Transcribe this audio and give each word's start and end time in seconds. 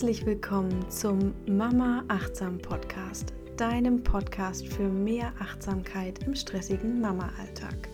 Herzlich 0.00 0.24
willkommen 0.24 0.90
zum 0.90 1.34
Mama 1.46 2.02
Achtsam 2.08 2.56
Podcast, 2.56 3.34
deinem 3.58 4.02
Podcast 4.02 4.66
für 4.66 4.88
mehr 4.88 5.30
Achtsamkeit 5.38 6.24
im 6.24 6.34
stressigen 6.34 7.02
Mama-Alltag. 7.02 7.90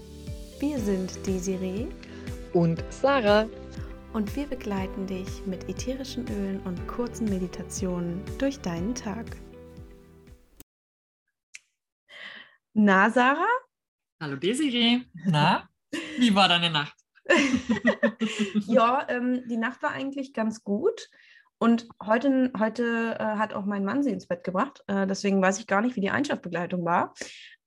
Wir 0.61 0.79
sind 0.79 1.27
Desiree 1.27 1.89
und 2.53 2.81
Sarah 2.91 3.49
und 4.13 4.37
wir 4.37 4.47
begleiten 4.47 5.09
dich 5.09 5.45
mit 5.47 5.69
ätherischen 5.69 6.29
Ölen 6.29 6.61
und 6.61 6.87
kurzen 6.87 7.29
Meditationen 7.29 8.23
durch 8.39 8.61
deinen 8.61 8.95
Tag. 8.95 9.27
Na, 12.73 13.11
Sarah? 13.11 13.45
Hallo 14.23 14.37
Desiree. 14.37 15.01
Na, 15.25 15.69
wie 16.19 16.33
war 16.33 16.49
deine 16.49 16.71
Nacht? 16.71 16.95
ja, 18.69 19.05
ähm, 19.09 19.43
die 19.49 19.57
Nacht 19.57 19.83
war 19.83 19.91
eigentlich 19.91 20.33
ganz 20.33 20.63
gut. 20.63 21.09
Und 21.59 21.89
heute, 22.05 22.53
heute 22.59 23.17
äh, 23.19 23.25
hat 23.25 23.55
auch 23.55 23.65
mein 23.65 23.85
Mann 23.85 24.03
sie 24.03 24.11
ins 24.11 24.27
Bett 24.27 24.45
gebracht. 24.45 24.83
Äh, 24.87 25.07
deswegen 25.07 25.41
weiß 25.41 25.59
ich 25.59 25.67
gar 25.67 25.81
nicht, 25.81 25.97
wie 25.97 26.01
die 26.01 26.11
Einschlafbegleitung 26.11 26.85
war. 26.85 27.15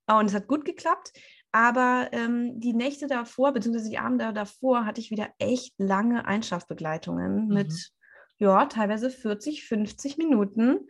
Und 0.07 0.25
es 0.25 0.33
hat 0.33 0.47
gut 0.47 0.65
geklappt. 0.65 1.11
Aber 1.51 2.09
ähm, 2.11 2.59
die 2.59 2.73
Nächte 2.73 3.07
davor, 3.07 3.53
beziehungsweise 3.53 3.89
die 3.89 3.97
Abende 3.97 4.31
davor, 4.33 4.85
hatte 4.85 5.01
ich 5.01 5.09
wieder 5.09 5.29
echt 5.39 5.73
lange 5.77 6.25
Einschlafbegleitungen 6.25 7.47
mhm. 7.47 7.53
mit, 7.53 7.91
ja, 8.37 8.65
teilweise 8.65 9.09
40, 9.09 9.65
50 9.65 10.17
Minuten. 10.17 10.87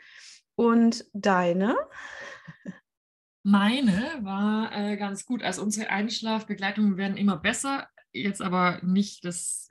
Und 0.55 1.05
deine? 1.13 1.77
Meine 3.43 4.19
war 4.21 4.75
äh, 4.75 4.97
ganz 4.97 5.25
gut. 5.25 5.41
Also 5.41 5.61
unsere 5.61 5.89
Einschlafbegleitungen 5.89 6.97
werden 6.97 7.15
immer 7.15 7.37
besser. 7.37 7.87
Jetzt 8.11 8.41
aber 8.41 8.81
nicht 8.83 9.23
das 9.23 9.68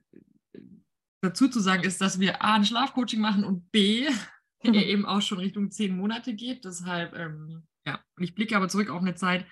dazu 1.20 1.48
zu 1.48 1.60
sagen 1.60 1.84
ist, 1.84 2.00
dass 2.00 2.20
wir 2.20 2.42
A, 2.42 2.54
ein 2.54 2.64
Schlafcoaching 2.64 3.20
machen 3.20 3.44
und 3.44 3.70
B, 3.70 4.08
eben 4.62 5.06
auch 5.06 5.22
schon 5.22 5.38
Richtung 5.38 5.70
zehn 5.70 5.96
Monate 5.96 6.34
geht. 6.34 6.64
Deshalb, 6.64 7.14
ähm, 7.16 7.62
ja, 7.86 8.00
und 8.16 8.24
ich 8.24 8.34
blicke 8.34 8.56
aber 8.56 8.68
zurück 8.68 8.90
auf 8.90 9.00
eine 9.00 9.14
Zeit, 9.14 9.46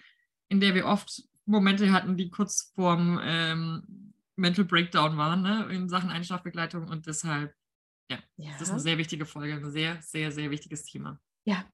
in 0.48 0.61
der 0.61 0.75
wir 0.75 0.87
oft 0.87 1.22
Momente 1.44 1.92
hatten, 1.92 2.17
die 2.17 2.31
kurz 2.31 2.72
vorm 2.75 3.20
ähm, 3.22 4.12
Mental 4.37 4.64
Breakdown 4.64 5.17
waren, 5.17 5.42
ne, 5.42 5.69
in 5.70 5.89
Sachen 5.89 6.11
Einschlafbegleitung 6.11 6.89
und 6.89 7.06
deshalb, 7.06 7.55
ja, 8.11 8.19
ja, 8.37 8.50
das 8.53 8.62
ist 8.62 8.70
eine 8.70 8.81
sehr 8.81 8.98
wichtige 8.98 9.27
Folge, 9.27 9.55
ein 9.55 9.70
sehr, 9.70 9.98
sehr, 10.03 10.31
sehr 10.33 10.50
wichtiges 10.50 10.84
Thema. 10.84 11.20
Ja, 11.44 11.64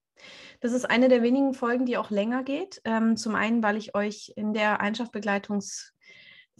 das 0.61 0.73
ist 0.73 0.89
eine 0.89 1.09
der 1.09 1.23
wenigen 1.23 1.55
Folgen, 1.55 1.87
die 1.87 1.97
auch 1.97 2.11
länger 2.11 2.45
geht. 2.45 2.81
Ähm, 2.85 3.17
zum 3.17 3.35
einen, 3.35 3.63
weil 3.63 3.77
ich 3.77 3.95
euch 3.95 4.33
in 4.37 4.53
der 4.53 4.81
Einschlafbegleitungs- 4.81 5.92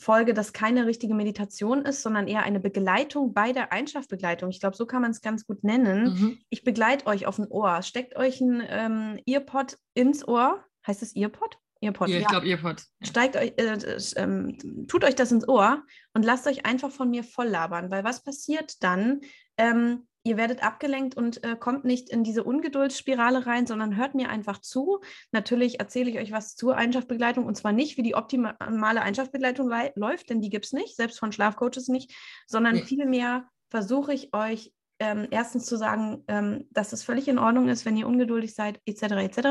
Folge, 0.03 0.35
dass 0.35 0.53
keine 0.53 0.87
richtige 0.87 1.15
Meditation 1.15 1.85
ist, 1.85 2.03
sondern 2.03 2.27
eher 2.27 2.43
eine 2.43 2.61
Begleitung 2.61 3.33
bei 3.33 3.53
der 3.53 3.73
Einschlafbegleitung. 3.73 4.51
Ich 4.51 4.61
glaube, 4.61 4.77
so 4.77 4.85
kann 4.87 5.03
man 5.03 5.13
es 5.13 5.23
ganz 5.23 5.47
gut 5.47 5.65
nennen. 5.65 6.05
Mhm. 6.05 6.39
Ich 6.51 6.65
begleite 6.65 7.07
euch 7.07 7.27
auf 7.27 7.39
ein 7.39 7.47
Ohr. 7.49 7.83
Steckt 7.83 8.17
euch 8.17 8.41
ein 8.41 8.63
ähm, 8.69 9.21
Earpod 9.27 9.79
ins 9.95 10.27
Ohr. 10.27 10.65
Heißt 10.87 11.03
es 11.03 11.15
Earpod? 11.15 11.57
Earpod. 11.81 12.09
Ja, 12.09 12.19
ich 12.19 12.27
glaube 12.27 12.47
Earpod. 12.47 12.81
Ja. 13.01 13.07
Steigt 13.07 13.37
euch, 13.37 13.53
äh, 13.57 13.73
äh, 13.73 14.87
tut 14.87 15.05
euch 15.05 15.15
das 15.15 15.33
ins 15.33 15.49
Ohr 15.49 15.83
und 16.15 16.25
lasst 16.25 16.47
euch 16.47 16.67
einfach 16.67 16.91
von 16.91 17.11
mir 17.11 17.25
voll 17.25 17.49
labern, 17.49 17.91
weil 17.91 18.05
was 18.05 18.23
passiert 18.23 18.83
dann? 18.83 19.21
Ähm, 19.57 20.07
ihr 20.25 20.37
werdet 20.37 20.63
abgelenkt 20.63 21.17
und 21.17 21.43
äh, 21.45 21.57
kommt 21.57 21.85
nicht 21.85 22.09
in 22.09 22.23
diese 22.23 22.45
Ungeduldsspirale 22.45 23.47
rein, 23.47 23.67
sondern 23.67 23.97
hört 23.97 24.15
mir 24.15 24.29
einfach 24.29 24.61
zu. 24.61 25.01
Natürlich 25.33 25.81
erzähle 25.81 26.11
ich 26.11 26.19
euch 26.19 26.33
was 26.33 26.55
zur 26.55 26.77
Einschlafbegleitung 26.77 27.45
und 27.45 27.57
zwar 27.57 27.73
nicht, 27.73 27.97
wie 27.97 28.03
die 28.03 28.15
optimale 28.15 29.03
Einschlafbegleitung 29.03 29.71
läuft, 29.97 30.31
denn 30.31 30.41
die 30.41 30.51
gibt 30.51 30.67
es 30.67 30.73
nicht, 30.73 30.97
selbst 30.97 31.19
von 31.19 31.33
Schlafcoaches 31.33 31.89
nicht, 31.89 32.15
sondern 32.47 32.75
nee. 32.75 32.83
vielmehr 32.83 33.49
versuche 33.71 34.15
ich 34.15 34.33
euch 34.35 34.73
ähm, 35.01 35.27
erstens 35.31 35.67
zu 35.67 35.77
sagen, 35.77 36.23
ähm, 36.29 36.69
dass 36.71 36.93
es 36.93 37.03
völlig 37.03 37.27
in 37.27 37.39
Ordnung 37.39 37.69
ist, 37.69 37.85
wenn 37.85 37.97
ihr 37.97 38.07
ungeduldig 38.07 38.55
seid, 38.55 38.81
etc. 38.85 39.03
etc. 39.03 39.49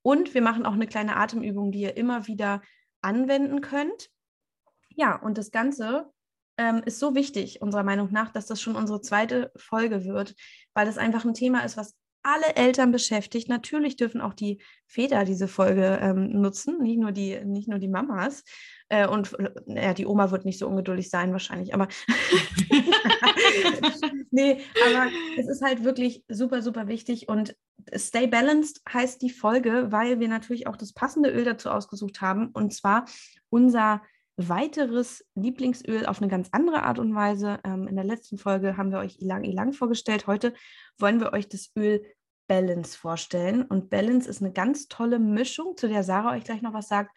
Und 0.00 0.32
wir 0.32 0.40
machen 0.40 0.64
auch 0.64 0.72
eine 0.72 0.86
kleine 0.86 1.16
Atemübung, 1.16 1.72
die 1.72 1.80
ihr 1.80 1.96
immer 1.96 2.26
wieder 2.26 2.62
anwenden 3.02 3.60
könnt. 3.60 4.08
Ja, 4.88 5.16
und 5.16 5.36
das 5.36 5.50
Ganze 5.50 6.10
ähm, 6.58 6.82
ist 6.84 6.98
so 6.98 7.14
wichtig, 7.14 7.62
unserer 7.62 7.82
Meinung 7.82 8.12
nach, 8.12 8.30
dass 8.30 8.46
das 8.46 8.60
schon 8.60 8.76
unsere 8.76 9.00
zweite 9.00 9.50
Folge 9.56 10.04
wird, 10.04 10.34
weil 10.74 10.86
das 10.86 10.98
einfach 10.98 11.24
ein 11.24 11.34
Thema 11.34 11.64
ist, 11.64 11.76
was 11.76 11.94
alle 12.24 12.56
Eltern 12.56 12.90
beschäftigt. 12.90 13.48
Natürlich 13.48 13.96
dürfen 13.96 14.20
auch 14.20 14.34
die 14.34 14.60
Väter 14.86 15.24
diese 15.24 15.46
Folge 15.46 15.98
ähm, 16.00 16.40
nutzen, 16.40 16.78
nicht 16.80 16.98
nur 16.98 17.12
die, 17.12 17.44
nicht 17.44 17.68
nur 17.68 17.78
die 17.78 17.88
Mamas. 17.88 18.42
Äh, 18.88 19.06
und 19.06 19.36
ja, 19.66 19.92
die 19.92 20.06
Oma 20.06 20.30
wird 20.30 20.46
nicht 20.46 20.58
so 20.58 20.66
ungeduldig 20.66 21.10
sein 21.10 21.32
wahrscheinlich, 21.32 21.74
aber 21.74 21.86
nee, 24.30 24.60
aber 24.86 25.10
es 25.38 25.48
ist 25.48 25.62
halt 25.62 25.84
wirklich 25.84 26.24
super, 26.28 26.62
super 26.62 26.88
wichtig 26.88 27.28
und 27.28 27.54
Stay 27.94 28.26
Balanced 28.26 28.80
heißt 28.90 29.20
die 29.20 29.30
Folge, 29.30 29.92
weil 29.92 30.18
wir 30.18 30.28
natürlich 30.28 30.66
auch 30.66 30.76
das 30.76 30.94
passende 30.94 31.30
Öl 31.30 31.44
dazu 31.44 31.70
ausgesucht 31.70 32.22
haben 32.22 32.48
und 32.48 32.72
zwar 32.72 33.04
unser 33.50 34.00
weiteres 34.36 35.24
Lieblingsöl 35.34 36.06
auf 36.06 36.20
eine 36.20 36.30
ganz 36.30 36.48
andere 36.52 36.82
Art 36.82 36.98
und 36.98 37.14
Weise. 37.14 37.60
Ähm, 37.64 37.86
in 37.86 37.96
der 37.96 38.04
letzten 38.04 38.38
Folge 38.38 38.76
haben 38.76 38.90
wir 38.90 38.98
euch 38.98 39.20
Ilang 39.20 39.44
Ilang 39.44 39.72
vorgestellt. 39.72 40.26
Heute 40.26 40.54
wollen 40.98 41.20
wir 41.20 41.32
euch 41.32 41.48
das 41.48 41.70
Öl 41.76 42.04
Balance 42.46 42.96
vorstellen. 42.96 43.62
Und 43.62 43.90
Balance 43.90 44.28
ist 44.28 44.42
eine 44.42 44.52
ganz 44.52 44.88
tolle 44.88 45.18
Mischung, 45.18 45.76
zu 45.76 45.88
der 45.88 46.02
Sarah 46.02 46.32
euch 46.32 46.44
gleich 46.44 46.62
noch 46.62 46.74
was 46.74 46.88
sagt, 46.88 47.16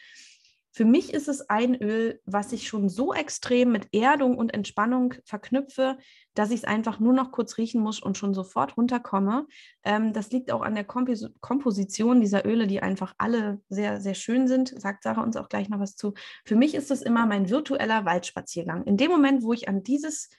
für 0.77 0.85
mich 0.85 1.11
ist 1.11 1.27
es 1.27 1.49
ein 1.49 1.73
Öl, 1.73 2.21
was 2.25 2.53
ich 2.53 2.67
schon 2.67 2.87
so 2.87 3.11
extrem 3.11 3.71
mit 3.71 3.87
Erdung 3.95 4.37
und 4.37 4.53
Entspannung 4.53 5.15
verknüpfe, 5.25 5.97
dass 6.35 6.51
ich 6.51 6.57
es 6.57 6.65
einfach 6.65 6.99
nur 6.99 7.13
noch 7.13 7.31
kurz 7.31 7.57
riechen 7.57 7.81
muss 7.81 7.99
und 7.99 8.15
schon 8.15 8.35
sofort 8.35 8.77
runterkomme. 8.77 9.47
Ähm, 9.83 10.13
das 10.13 10.29
liegt 10.29 10.51
auch 10.51 10.61
an 10.61 10.75
der 10.75 10.83
Kompos 10.83 11.31
Komposition 11.41 12.21
dieser 12.21 12.45
Öle, 12.45 12.67
die 12.67 12.79
einfach 12.83 13.15
alle 13.17 13.59
sehr, 13.69 13.99
sehr 14.01 14.13
schön 14.13 14.47
sind. 14.47 14.79
Sagt 14.79 15.01
Sarah 15.01 15.23
uns 15.23 15.35
auch 15.35 15.49
gleich 15.49 15.67
noch 15.67 15.79
was 15.79 15.95
zu. 15.95 16.13
Für 16.45 16.55
mich 16.55 16.75
ist 16.75 16.91
es 16.91 17.01
immer 17.01 17.25
mein 17.25 17.49
virtueller 17.49 18.05
Waldspaziergang. 18.05 18.83
In 18.83 18.97
dem 18.97 19.09
Moment, 19.09 19.41
wo 19.41 19.53
ich 19.53 19.67
an, 19.67 19.81
dieses, 19.81 20.29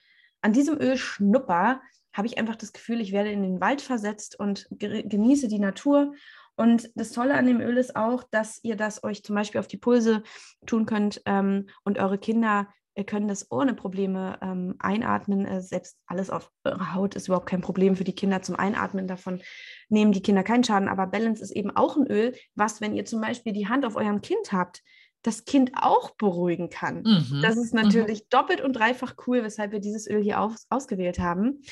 an 0.41 0.53
diesem 0.53 0.81
Öl 0.81 0.97
schnupper, 0.97 1.81
habe 2.13 2.29
ich 2.29 2.39
einfach 2.39 2.55
das 2.55 2.73
Gefühl, 2.73 3.01
ich 3.01 3.11
werde 3.11 3.33
in 3.33 3.43
den 3.43 3.61
Wald 3.61 3.81
versetzt 3.81 4.39
und 4.39 4.69
genieße 4.71 5.49
die 5.49 5.59
Natur 5.59 6.15
und 6.59 6.91
das 6.95 7.13
Tolle 7.13 7.35
an 7.35 7.47
dem 7.47 7.61
Öl 7.61 7.77
ist 7.77 7.97
auch, 7.97 8.25
dass 8.31 8.61
ihr 8.63 8.77
das 8.77 9.05
euch 9.05 9.23
zum 9.23 9.35
Beispiel 9.35 9.61
auf 9.61 9.69
die 9.69 9.77
Pulse 9.77 10.23
tun 10.67 10.87
könnt 10.87 11.23
ähm, 11.25 11.69
und 11.85 11.99
eure 11.99 12.19
Kinder 12.19 12.69
ihr 12.99 13.05
können 13.05 13.29
das 13.29 13.51
ohne 13.51 13.75
Probleme 13.75 14.39
ähm, 14.43 14.75
einatmen. 14.81 15.47
Äh, 15.47 15.63
selbst 15.63 15.97
alles 16.07 16.31
auf 16.31 16.51
eurer 16.65 16.95
Haut 16.95 17.15
ist 17.15 17.29
überhaupt 17.29 17.49
kein 17.49 17.61
Problem 17.61 17.95
für 17.95 18.03
die 18.03 18.15
Kinder 18.15 18.43
zum 18.43 18.57
Einatmen. 18.57 19.07
Davon 19.07 19.41
nehmen 19.89 20.11
die 20.11 20.21
Kinder 20.21 20.43
keinen 20.43 20.65
Schaden. 20.65 20.89
Aber 20.89 21.07
Balance 21.07 21.41
ist 21.41 21.53
eben 21.53 21.71
auch 21.71 21.97
ein 21.97 22.09
Öl, 22.09 22.35
was, 22.57 22.81
wenn 22.81 22.97
ihr 22.97 23.05
zum 23.05 23.21
Beispiel 23.21 23.53
die 23.53 23.69
Hand 23.69 23.87
auf 23.87 23.95
eurem 23.95 24.21
Kind 24.21 24.51
habt, 24.51 24.83
das 25.23 25.45
Kind 25.45 25.73
auch 25.77 26.17
beruhigen 26.17 26.71
kann. 26.71 27.03
Mhm. 27.03 27.41
Das 27.41 27.57
ist 27.57 27.73
natürlich 27.73 28.23
mhm. 28.23 28.27
doppelt 28.31 28.61
und 28.61 28.73
dreifach 28.73 29.15
cool, 29.29 29.45
weshalb 29.45 29.71
wir 29.71 29.81
dieses 29.81 30.09
Öl 30.11 30.23
hier 30.23 30.41
aus, 30.41 30.67
ausgewählt 30.69 31.21
haben. 31.21 31.63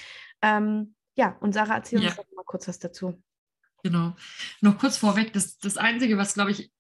Ähm, 0.43 0.95
ja, 1.17 1.37
und 1.41 1.55
Sarah, 1.55 1.75
erzähl 1.75 2.01
ja. 2.03 2.09
uns 2.09 2.17
doch 2.17 2.25
mal 2.37 2.45
kurz 2.45 2.69
was 2.69 2.79
dazu. 2.79 3.21
Genau. 3.87 4.17
Noch 4.63 4.79
kurz 4.79 4.97
vorweg, 4.97 5.33
das, 5.33 5.59
das 5.59 5.77
Einzige, 5.77 6.19
was, 6.19 6.35
glaube 6.35 6.51
ich, 6.51 6.73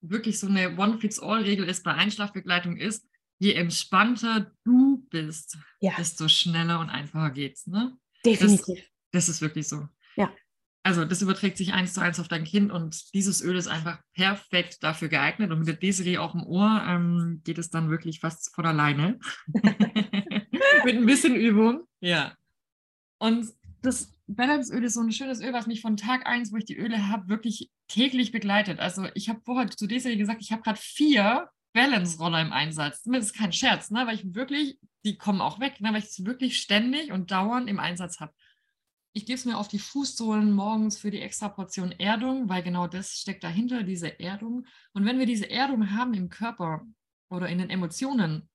wirklich 0.00 0.38
so 0.38 0.46
eine 0.46 0.78
One-Fits-All-Regel 0.78 1.68
ist 1.68 1.82
bei 1.82 1.92
Einschlafbegleitung, 1.92 2.76
ist, 2.76 3.04
je 3.40 3.54
entspannter 3.54 4.52
du 4.62 5.04
bist, 5.10 5.58
ja. 5.80 5.92
desto 5.98 6.28
schneller 6.28 6.78
und 6.78 6.88
einfacher 6.88 7.32
geht's. 7.32 7.66
Ne? 7.66 7.96
Definitiv. 8.24 8.78
Das, 9.10 9.26
das, 9.26 9.28
ist 9.28 9.40
wirklich 9.40 9.66
so. 9.66 9.88
Ja. 10.14 10.32
Also 10.84 11.04
das 11.04 11.20
überträgt 11.20 11.56
sich 11.56 11.72
eins 11.72 11.94
zu 11.94 12.00
eins 12.00 12.20
auf 12.20 12.28
dein 12.28 12.44
Kind 12.44 12.70
und 12.70 13.12
dieses 13.12 13.42
Öl 13.42 13.56
ist 13.56 13.66
einfach 13.66 14.00
perfekt 14.14 14.84
dafür 14.84 15.08
geeignet. 15.08 15.50
Und 15.50 15.58
mit 15.58 15.66
der 15.66 15.74
Desiree 15.74 16.18
auf 16.18 16.30
dem 16.30 16.44
Ohr 16.44 16.84
ähm, 16.86 17.40
geht 17.42 17.58
es 17.58 17.70
dann 17.70 17.90
wirklich 17.90 18.20
fast 18.20 18.54
von 18.54 18.66
alleine. 18.66 19.18
mit 20.84 20.96
ein 20.96 21.06
bisschen 21.06 21.34
Übung. 21.34 21.88
Ja. 21.98 22.36
Und 23.18 23.52
das 23.82 24.14
Balanceöl 24.28 24.84
ist 24.84 24.94
so 24.94 25.00
ein 25.00 25.12
schönes 25.12 25.40
Öl, 25.40 25.52
was 25.52 25.66
mich 25.66 25.80
von 25.80 25.96
Tag 25.96 26.26
1, 26.26 26.52
wo 26.52 26.56
ich 26.56 26.64
die 26.64 26.76
Öle 26.76 27.08
habe, 27.08 27.28
wirklich 27.28 27.70
täglich 27.88 28.32
begleitet. 28.32 28.78
Also 28.78 29.06
ich 29.14 29.28
habe 29.28 29.40
vorher 29.44 29.68
zu 29.68 29.86
Desiree 29.86 30.16
gesagt, 30.16 30.40
ich 30.40 30.52
habe 30.52 30.62
gerade 30.62 30.78
vier 30.80 31.50
Balance-Roller 31.72 32.40
im 32.40 32.52
Einsatz. 32.52 33.02
Das 33.02 33.26
ist 33.26 33.34
kein 33.34 33.52
Scherz, 33.52 33.90
ne? 33.90 34.06
weil 34.06 34.14
ich 34.14 34.34
wirklich, 34.34 34.78
die 35.04 35.16
kommen 35.16 35.40
auch 35.40 35.58
weg, 35.60 35.80
ne? 35.80 35.92
weil 35.92 35.98
ich 35.98 36.06
es 36.06 36.24
wirklich 36.24 36.58
ständig 36.58 37.12
und 37.12 37.30
dauernd 37.30 37.68
im 37.68 37.80
Einsatz 37.80 38.20
habe. 38.20 38.32
Ich 39.14 39.26
gebe 39.26 39.36
es 39.36 39.44
mir 39.44 39.58
auf 39.58 39.68
die 39.68 39.78
Fußsohlen 39.78 40.52
morgens 40.52 40.98
für 40.98 41.10
die 41.10 41.20
extra 41.20 41.48
Portion 41.48 41.92
Erdung, 41.92 42.48
weil 42.48 42.62
genau 42.62 42.86
das 42.86 43.12
steckt 43.12 43.44
dahinter, 43.44 43.82
diese 43.82 44.18
Erdung. 44.20 44.66
Und 44.92 45.04
wenn 45.04 45.18
wir 45.18 45.26
diese 45.26 45.50
Erdung 45.50 45.90
haben 45.90 46.14
im 46.14 46.30
Körper 46.30 46.86
oder 47.28 47.48
in 47.48 47.58
den 47.58 47.68
Emotionen, 47.68 48.48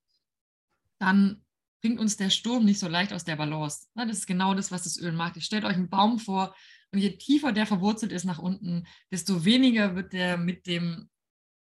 dann 1.00 1.44
bringt 1.82 2.00
uns 2.00 2.18
der 2.18 2.30
Sturm 2.30 2.66
nicht 2.66 2.80
so 2.80 2.88
leicht 2.88 3.14
aus 3.14 3.24
der 3.24 3.36
Balance. 3.36 3.88
Das 3.96 4.10
ist 4.10 4.28
genau 4.28 4.54
das, 4.54 4.72
was 4.72 4.84
das 4.84 4.98
Öl 4.98 5.12
macht. 5.12 5.36
Ihr 5.36 5.42
stellt 5.42 5.66
euch 5.66 5.76
einen 5.76 5.90
Baum 5.90 6.20
vor 6.20 6.56
und 6.92 7.00
je 7.00 7.18
tiefer 7.18 7.52
der 7.52 7.66
verwurzelt 7.66 8.12
ist 8.12 8.26
nach 8.26 8.40
unten, 8.40 8.88
desto 9.12 9.46
weniger 9.46 9.96
wird 9.96 10.14
der 10.14 10.38
mit 10.38 10.68
dem, 10.68 11.10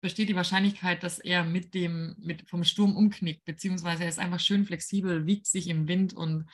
besteht 0.02 0.30
die 0.30 0.36
Wahrscheinlichkeit, 0.36 1.04
dass 1.04 1.20
er 1.20 1.44
mit 1.44 1.74
dem, 1.74 2.16
mit 2.20 2.48
vom 2.48 2.64
Sturm 2.64 2.96
umknickt, 2.96 3.44
beziehungsweise 3.46 4.04
er 4.04 4.10
ist 4.10 4.20
einfach 4.20 4.40
schön 4.40 4.66
flexibel, 4.66 5.26
wiegt 5.26 5.48
sich 5.48 5.68
im 5.68 5.88
Wind 5.88 6.14
und 6.14 6.50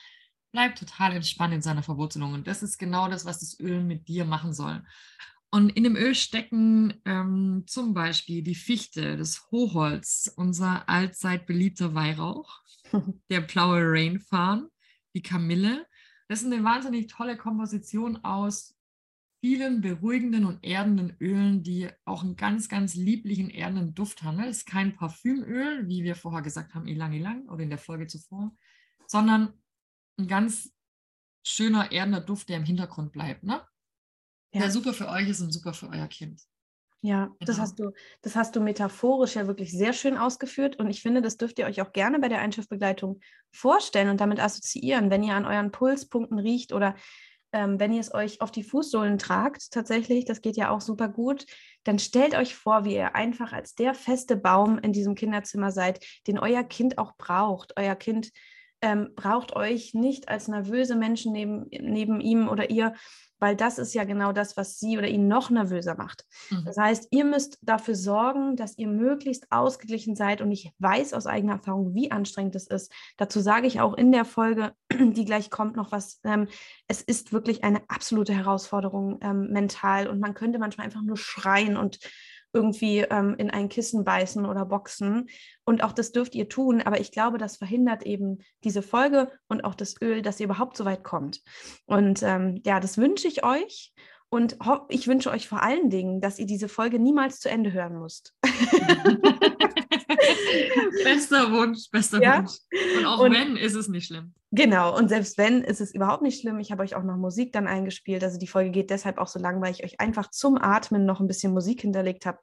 bleib 0.51 0.75
total 0.75 1.13
entspannt 1.13 1.53
in 1.53 1.61
seiner 1.61 1.83
Verwurzelung. 1.83 2.33
Und 2.33 2.47
das 2.47 2.63
ist 2.63 2.77
genau 2.77 3.07
das, 3.09 3.25
was 3.25 3.39
das 3.39 3.59
Öl 3.59 3.83
mit 3.83 4.07
dir 4.07 4.25
machen 4.25 4.53
soll. 4.53 4.83
Und 5.53 5.69
in 5.71 5.83
dem 5.83 5.97
Öl 5.97 6.15
stecken 6.15 7.01
ähm, 7.03 7.65
zum 7.67 7.93
Beispiel 7.93 8.41
die 8.41 8.55
Fichte, 8.55 9.17
das 9.17 9.51
Hochholz, 9.51 10.31
unser 10.37 10.87
allzeit 10.87 11.45
beliebter 11.45 11.93
Weihrauch, 11.93 12.61
der 13.29 13.41
blaue 13.41 13.81
Rainfarn, 13.83 14.67
die 15.15 15.21
Kamille. 15.21 15.85
Das 16.27 16.41
ist 16.41 16.51
eine 16.51 16.63
wahnsinnig 16.63 17.07
tolle 17.07 17.37
Komposition 17.37 18.23
aus 18.23 18.75
vielen 19.41 19.81
beruhigenden 19.81 20.45
und 20.45 20.63
erdenden 20.63 21.17
Ölen, 21.19 21.63
die 21.63 21.89
auch 22.05 22.23
einen 22.23 22.35
ganz, 22.35 22.69
ganz 22.69 22.93
lieblichen 22.95 23.49
erdenden 23.49 23.93
Duft 23.95 24.21
haben. 24.21 24.39
Es 24.39 24.57
ist 24.57 24.67
kein 24.67 24.95
Parfümöl, 24.95 25.87
wie 25.87 26.03
wir 26.03 26.15
vorher 26.15 26.43
gesagt 26.43 26.75
haben, 26.75 26.87
ilang 26.87 27.11
ilang 27.13 27.49
oder 27.49 27.63
in 27.63 27.69
der 27.69 27.79
Folge 27.79 28.05
zuvor, 28.07 28.55
sondern 29.07 29.53
ein 30.17 30.27
ganz 30.27 30.71
schöner 31.43 31.91
erdender 31.91 32.21
Duft, 32.21 32.49
der 32.49 32.57
im 32.57 32.65
Hintergrund 32.65 33.11
bleibt. 33.11 33.43
Ne? 33.43 33.65
Ja. 34.53 34.61
Der 34.61 34.71
super 34.71 34.93
für 34.93 35.09
euch 35.09 35.27
ist 35.27 35.41
und 35.41 35.51
super 35.51 35.73
für 35.73 35.89
euer 35.89 36.07
Kind. 36.07 36.41
Ja, 37.03 37.25
genau. 37.25 37.35
das 37.39 37.59
hast 37.59 37.79
du, 37.79 37.91
das 38.21 38.35
hast 38.35 38.55
du 38.55 38.61
metaphorisch 38.61 39.35
ja 39.35 39.47
wirklich 39.47 39.71
sehr 39.71 39.93
schön 39.93 40.17
ausgeführt. 40.17 40.77
Und 40.77 40.89
ich 40.89 41.01
finde, 41.01 41.21
das 41.21 41.37
dürft 41.37 41.57
ihr 41.57 41.65
euch 41.65 41.81
auch 41.81 41.93
gerne 41.93 42.19
bei 42.19 42.29
der 42.29 42.39
Einschiffbegleitung 42.39 43.19
vorstellen 43.51 44.09
und 44.09 44.21
damit 44.21 44.39
assoziieren, 44.39 45.09
wenn 45.09 45.23
ihr 45.23 45.33
an 45.33 45.45
euren 45.45 45.71
Pulspunkten 45.71 46.37
riecht 46.37 46.73
oder 46.73 46.95
ähm, 47.53 47.79
wenn 47.79 47.91
ihr 47.91 47.99
es 47.99 48.13
euch 48.13 48.39
auf 48.41 48.51
die 48.51 48.63
Fußsohlen 48.63 49.17
tragt, 49.17 49.71
tatsächlich, 49.71 50.25
das 50.25 50.41
geht 50.41 50.55
ja 50.55 50.69
auch 50.69 50.79
super 50.79 51.09
gut, 51.09 51.45
dann 51.83 51.99
stellt 51.99 52.35
euch 52.35 52.55
vor, 52.55 52.85
wie 52.85 52.95
ihr 52.95 53.15
einfach 53.15 53.51
als 53.51 53.75
der 53.75 53.93
feste 53.93 54.37
Baum 54.37 54.77
in 54.77 54.93
diesem 54.93 55.15
Kinderzimmer 55.15 55.71
seid, 55.71 56.05
den 56.27 56.39
euer 56.39 56.63
Kind 56.63 56.97
auch 56.97 57.17
braucht. 57.17 57.73
Euer 57.77 57.95
Kind 57.95 58.31
ähm, 58.81 59.11
braucht 59.15 59.55
euch 59.55 59.93
nicht 59.93 60.29
als 60.29 60.47
nervöse 60.47 60.95
Menschen 60.95 61.31
neben, 61.33 61.67
neben 61.69 62.19
ihm 62.19 62.49
oder 62.49 62.69
ihr, 62.69 62.93
weil 63.41 63.55
das 63.55 63.79
ist 63.79 63.95
ja 63.95 64.03
genau 64.03 64.31
das, 64.31 64.55
was 64.55 64.79
sie 64.79 64.97
oder 64.97 65.07
ihn 65.07 65.27
noch 65.27 65.49
nervöser 65.49 65.95
macht. 65.95 66.25
Mhm. 66.51 66.63
Das 66.65 66.77
heißt, 66.77 67.07
ihr 67.09 67.25
müsst 67.25 67.57
dafür 67.61 67.95
sorgen, 67.95 68.55
dass 68.55 68.77
ihr 68.77 68.87
möglichst 68.87 69.51
ausgeglichen 69.51 70.15
seid 70.15 70.41
und 70.41 70.51
ich 70.51 70.71
weiß 70.77 71.13
aus 71.13 71.25
eigener 71.25 71.53
Erfahrung, 71.53 71.95
wie 71.95 72.11
anstrengend 72.11 72.55
es 72.55 72.67
ist. 72.67 72.91
Dazu 73.17 73.39
sage 73.39 73.65
ich 73.65 73.81
auch 73.81 73.95
in 73.95 74.11
der 74.11 74.25
Folge, 74.25 74.73
die 74.93 75.25
gleich 75.25 75.49
kommt, 75.49 75.75
noch 75.75 75.91
was. 75.91 76.19
Ähm, 76.23 76.47
es 76.87 77.01
ist 77.01 77.33
wirklich 77.33 77.63
eine 77.63 77.81
absolute 77.87 78.33
Herausforderung 78.33 79.17
ähm, 79.21 79.49
mental 79.51 80.07
und 80.07 80.19
man 80.19 80.35
könnte 80.35 80.59
manchmal 80.59 80.85
einfach 80.85 81.01
nur 81.01 81.17
schreien 81.17 81.77
und 81.77 81.99
irgendwie 82.53 82.99
ähm, 82.99 83.35
in 83.37 83.49
ein 83.49 83.69
Kissen 83.69 84.03
beißen 84.03 84.45
oder 84.45 84.65
boxen. 84.65 85.29
Und 85.63 85.83
auch 85.83 85.91
das 85.91 86.11
dürft 86.11 86.35
ihr 86.35 86.49
tun, 86.49 86.81
aber 86.81 86.99
ich 86.99 87.11
glaube, 87.11 87.37
das 87.37 87.57
verhindert 87.57 88.03
eben 88.03 88.39
diese 88.63 88.81
Folge 88.81 89.31
und 89.47 89.63
auch 89.63 89.75
das 89.75 89.95
Öl, 90.01 90.21
dass 90.21 90.39
ihr 90.39 90.45
überhaupt 90.45 90.77
so 90.77 90.85
weit 90.85 91.03
kommt. 91.03 91.41
Und 91.85 92.23
ähm, 92.23 92.61
ja, 92.65 92.79
das 92.79 92.97
wünsche 92.97 93.27
ich 93.27 93.43
euch. 93.43 93.93
Und 94.29 94.57
ich 94.87 95.09
wünsche 95.09 95.29
euch 95.29 95.49
vor 95.49 95.61
allen 95.61 95.89
Dingen, 95.89 96.21
dass 96.21 96.39
ihr 96.39 96.45
diese 96.45 96.69
Folge 96.69 96.99
niemals 96.99 97.41
zu 97.41 97.49
Ende 97.49 97.73
hören 97.73 97.99
müsst. 97.99 98.33
bester 101.03 101.51
Wunsch, 101.51 101.89
bester 101.91 102.21
ja? 102.21 102.39
Wunsch. 102.39 102.57
Und 102.97 103.05
auch 103.05 103.19
und, 103.19 103.33
wenn, 103.33 103.55
ist 103.57 103.75
es 103.75 103.87
nicht 103.87 104.07
schlimm. 104.07 104.33
Genau, 104.51 104.97
und 104.97 105.07
selbst 105.07 105.37
wenn, 105.37 105.63
ist 105.63 105.79
es 105.79 105.95
überhaupt 105.95 106.23
nicht 106.23 106.41
schlimm. 106.41 106.59
Ich 106.59 106.71
habe 106.71 106.83
euch 106.83 106.95
auch 106.95 107.03
noch 107.03 107.15
Musik 107.15 107.53
dann 107.53 107.67
eingespielt. 107.67 108.21
Also 108.23 108.37
die 108.37 108.47
Folge 108.47 108.71
geht 108.71 108.89
deshalb 108.89 109.17
auch 109.17 109.27
so 109.27 109.39
lang, 109.39 109.61
weil 109.61 109.71
ich 109.71 109.83
euch 109.83 110.01
einfach 110.01 110.29
zum 110.29 110.57
Atmen 110.57 111.05
noch 111.05 111.21
ein 111.21 111.27
bisschen 111.27 111.53
Musik 111.53 111.81
hinterlegt 111.81 112.25
habe. 112.25 112.39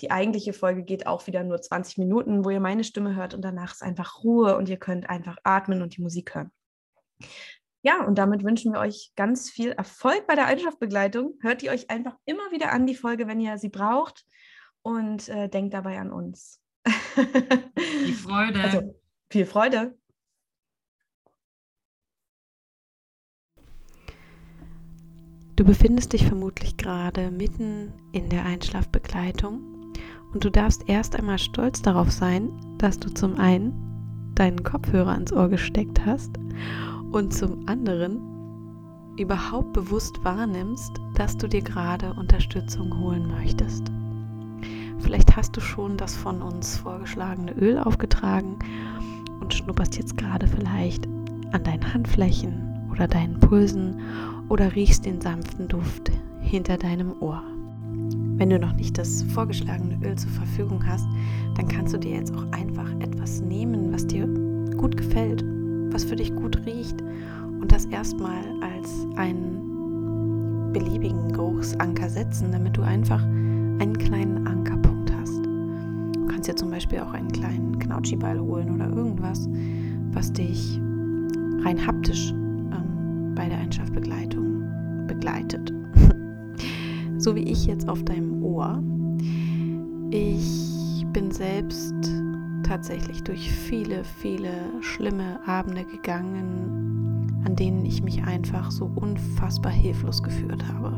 Die 0.00 0.10
eigentliche 0.10 0.52
Folge 0.52 0.82
geht 0.82 1.06
auch 1.06 1.26
wieder 1.28 1.44
nur 1.44 1.60
20 1.60 1.98
Minuten, 1.98 2.44
wo 2.44 2.50
ihr 2.50 2.58
meine 2.58 2.82
Stimme 2.82 3.14
hört 3.14 3.32
und 3.32 3.42
danach 3.42 3.72
ist 3.72 3.82
einfach 3.82 4.24
Ruhe 4.24 4.56
und 4.56 4.68
ihr 4.68 4.78
könnt 4.78 5.08
einfach 5.08 5.36
atmen 5.44 5.82
und 5.82 5.96
die 5.96 6.02
Musik 6.02 6.34
hören. 6.34 6.50
Ja, 7.82 8.04
und 8.04 8.16
damit 8.16 8.44
wünschen 8.44 8.72
wir 8.72 8.80
euch 8.80 9.12
ganz 9.16 9.50
viel 9.50 9.70
Erfolg 9.70 10.26
bei 10.26 10.36
der 10.36 10.46
Einschlafbegleitung. 10.46 11.38
Hört 11.40 11.62
ihr 11.62 11.72
euch 11.72 11.90
einfach 11.90 12.16
immer 12.24 12.50
wieder 12.52 12.72
an 12.72 12.86
die 12.86 12.94
Folge, 12.94 13.26
wenn 13.26 13.40
ihr 13.40 13.58
sie 13.58 13.70
braucht 13.70 14.24
und 14.82 15.28
äh, 15.28 15.48
denkt 15.48 15.74
dabei 15.74 15.98
an 15.98 16.12
uns. 16.12 16.61
Die 16.86 18.12
Freude. 18.12 18.60
Also, 18.60 18.94
viel 19.30 19.46
Freude. 19.46 19.96
Du 25.56 25.64
befindest 25.64 26.12
dich 26.12 26.26
vermutlich 26.26 26.76
gerade 26.76 27.30
mitten 27.30 27.92
in 28.12 28.28
der 28.30 28.44
Einschlafbegleitung 28.44 29.92
und 30.32 30.44
du 30.44 30.50
darfst 30.50 30.88
erst 30.88 31.14
einmal 31.14 31.38
stolz 31.38 31.82
darauf 31.82 32.10
sein, 32.10 32.50
dass 32.78 32.98
du 32.98 33.12
zum 33.12 33.36
einen 33.38 34.32
deinen 34.34 34.62
Kopfhörer 34.64 35.14
ins 35.14 35.32
Ohr 35.32 35.48
gesteckt 35.48 36.04
hast 36.04 36.30
und 37.12 37.32
zum 37.32 37.68
anderen 37.68 38.18
überhaupt 39.18 39.72
bewusst 39.74 40.24
wahrnimmst, 40.24 40.90
dass 41.14 41.36
du 41.36 41.46
dir 41.46 41.62
gerade 41.62 42.14
Unterstützung 42.14 42.98
holen 42.98 43.28
möchtest. 43.28 43.92
Vielleicht 45.02 45.36
hast 45.36 45.56
du 45.56 45.60
schon 45.60 45.96
das 45.96 46.14
von 46.14 46.42
uns 46.42 46.78
vorgeschlagene 46.78 47.52
Öl 47.52 47.78
aufgetragen 47.78 48.56
und 49.40 49.52
schnupperst 49.52 49.96
jetzt 49.96 50.16
gerade 50.16 50.46
vielleicht 50.46 51.06
an 51.50 51.64
deinen 51.64 51.92
Handflächen 51.92 52.88
oder 52.90 53.08
deinen 53.08 53.40
Pulsen 53.40 54.00
oder 54.48 54.74
riechst 54.74 55.04
den 55.04 55.20
sanften 55.20 55.66
Duft 55.68 56.12
hinter 56.40 56.76
deinem 56.76 57.14
Ohr. 57.20 57.42
Wenn 58.36 58.50
du 58.50 58.58
noch 58.58 58.72
nicht 58.74 58.96
das 58.96 59.24
vorgeschlagene 59.24 59.98
Öl 60.06 60.16
zur 60.16 60.30
Verfügung 60.30 60.86
hast, 60.86 61.06
dann 61.56 61.68
kannst 61.68 61.92
du 61.94 61.98
dir 61.98 62.12
jetzt 62.12 62.34
auch 62.34 62.50
einfach 62.52 62.90
etwas 63.00 63.40
nehmen, 63.40 63.92
was 63.92 64.06
dir 64.06 64.26
gut 64.76 64.96
gefällt, 64.96 65.44
was 65.90 66.04
für 66.04 66.16
dich 66.16 66.34
gut 66.34 66.64
riecht 66.64 67.02
und 67.60 67.72
das 67.72 67.86
erstmal 67.86 68.44
als 68.62 68.88
einen 69.16 70.72
beliebigen 70.72 71.32
Geruchsanker 71.32 72.08
setzen, 72.08 72.52
damit 72.52 72.76
du 72.76 72.82
einfach 72.82 73.22
einen 73.22 73.98
kleinen 73.98 74.46
Ankerpunkt 74.46 74.71
kannst 76.32 76.48
dir 76.48 76.56
zum 76.56 76.70
Beispiel 76.70 77.00
auch 77.00 77.12
einen 77.12 77.30
kleinen 77.30 77.78
Knautschiball 77.78 78.40
holen 78.40 78.70
oder 78.74 78.88
irgendwas, 78.88 79.48
was 80.12 80.32
dich 80.32 80.80
rein 81.62 81.86
haptisch 81.86 82.30
ähm, 82.32 83.34
bei 83.34 83.48
der 83.48 83.58
Einschlafbegleitung 83.58 85.06
begleitet. 85.06 85.72
so 87.18 87.36
wie 87.36 87.42
ich 87.42 87.66
jetzt 87.66 87.86
auf 87.86 88.02
deinem 88.04 88.42
Ohr. 88.42 88.82
Ich 90.10 91.04
bin 91.12 91.30
selbst 91.30 91.94
tatsächlich 92.62 93.22
durch 93.22 93.50
viele, 93.52 94.02
viele 94.02 94.52
schlimme 94.80 95.38
Abende 95.46 95.84
gegangen, 95.84 97.42
an 97.44 97.56
denen 97.56 97.84
ich 97.84 98.02
mich 98.02 98.24
einfach 98.24 98.70
so 98.70 98.90
unfassbar 98.94 99.72
hilflos 99.72 100.22
geführt 100.22 100.64
habe. 100.66 100.92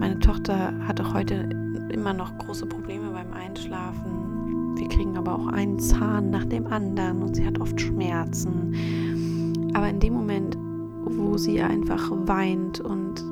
Meine 0.00 0.18
Tochter 0.18 0.74
hatte 0.88 1.14
heute 1.14 1.61
immer 1.92 2.12
noch 2.12 2.36
große 2.38 2.66
Probleme 2.66 3.10
beim 3.10 3.32
Einschlafen. 3.32 4.76
Wir 4.76 4.88
kriegen 4.88 5.16
aber 5.16 5.34
auch 5.34 5.46
einen 5.48 5.78
Zahn 5.78 6.30
nach 6.30 6.44
dem 6.44 6.66
anderen 6.66 7.22
und 7.22 7.36
sie 7.36 7.46
hat 7.46 7.60
oft 7.60 7.80
Schmerzen. 7.80 9.70
Aber 9.74 9.88
in 9.88 10.00
dem 10.00 10.14
Moment, 10.14 10.56
wo 11.04 11.36
sie 11.36 11.60
einfach 11.60 12.10
weint 12.26 12.80
und 12.80 13.22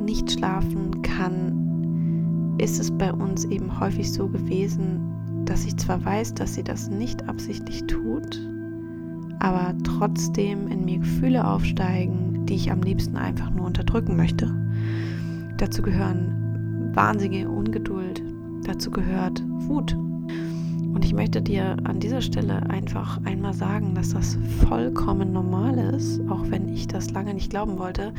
nicht 0.00 0.30
schlafen 0.30 1.02
kann, 1.02 2.56
ist 2.58 2.80
es 2.80 2.90
bei 2.90 3.12
uns 3.12 3.44
eben 3.44 3.78
häufig 3.78 4.12
so 4.12 4.28
gewesen, 4.28 5.44
dass 5.44 5.64
ich 5.64 5.76
zwar 5.76 6.04
weiß, 6.04 6.34
dass 6.34 6.54
sie 6.54 6.64
das 6.64 6.88
nicht 6.88 7.28
absichtlich 7.28 7.84
tut, 7.86 8.40
aber 9.38 9.74
trotzdem 9.84 10.68
in 10.68 10.84
mir 10.84 10.98
Gefühle 10.98 11.46
aufsteigen, 11.46 12.46
die 12.46 12.54
ich 12.54 12.70
am 12.70 12.82
liebsten 12.82 13.16
einfach 13.16 13.50
nur 13.50 13.66
unterdrücken 13.66 14.16
möchte. 14.16 14.52
Dazu 15.56 15.82
gehören 15.82 16.47
wahnsinnige 16.98 17.48
Ungeduld, 17.48 18.24
Dazu 18.64 18.90
gehört 18.90 19.44
Wut. 19.68 19.94
Und 19.94 21.04
ich 21.04 21.14
möchte 21.14 21.40
dir 21.40 21.76
an 21.84 22.00
dieser 22.00 22.20
Stelle 22.20 22.68
einfach 22.68 23.20
einmal 23.24 23.54
sagen, 23.54 23.94
dass 23.94 24.14
das 24.14 24.36
vollkommen 24.68 25.32
normal 25.32 25.78
ist, 25.78 26.20
auch 26.28 26.50
wenn 26.50 26.68
ich 26.68 26.88
das 26.88 27.12
lange 27.12 27.34
nicht 27.34 27.50
glauben 27.50 27.78
wollte. 27.78 28.12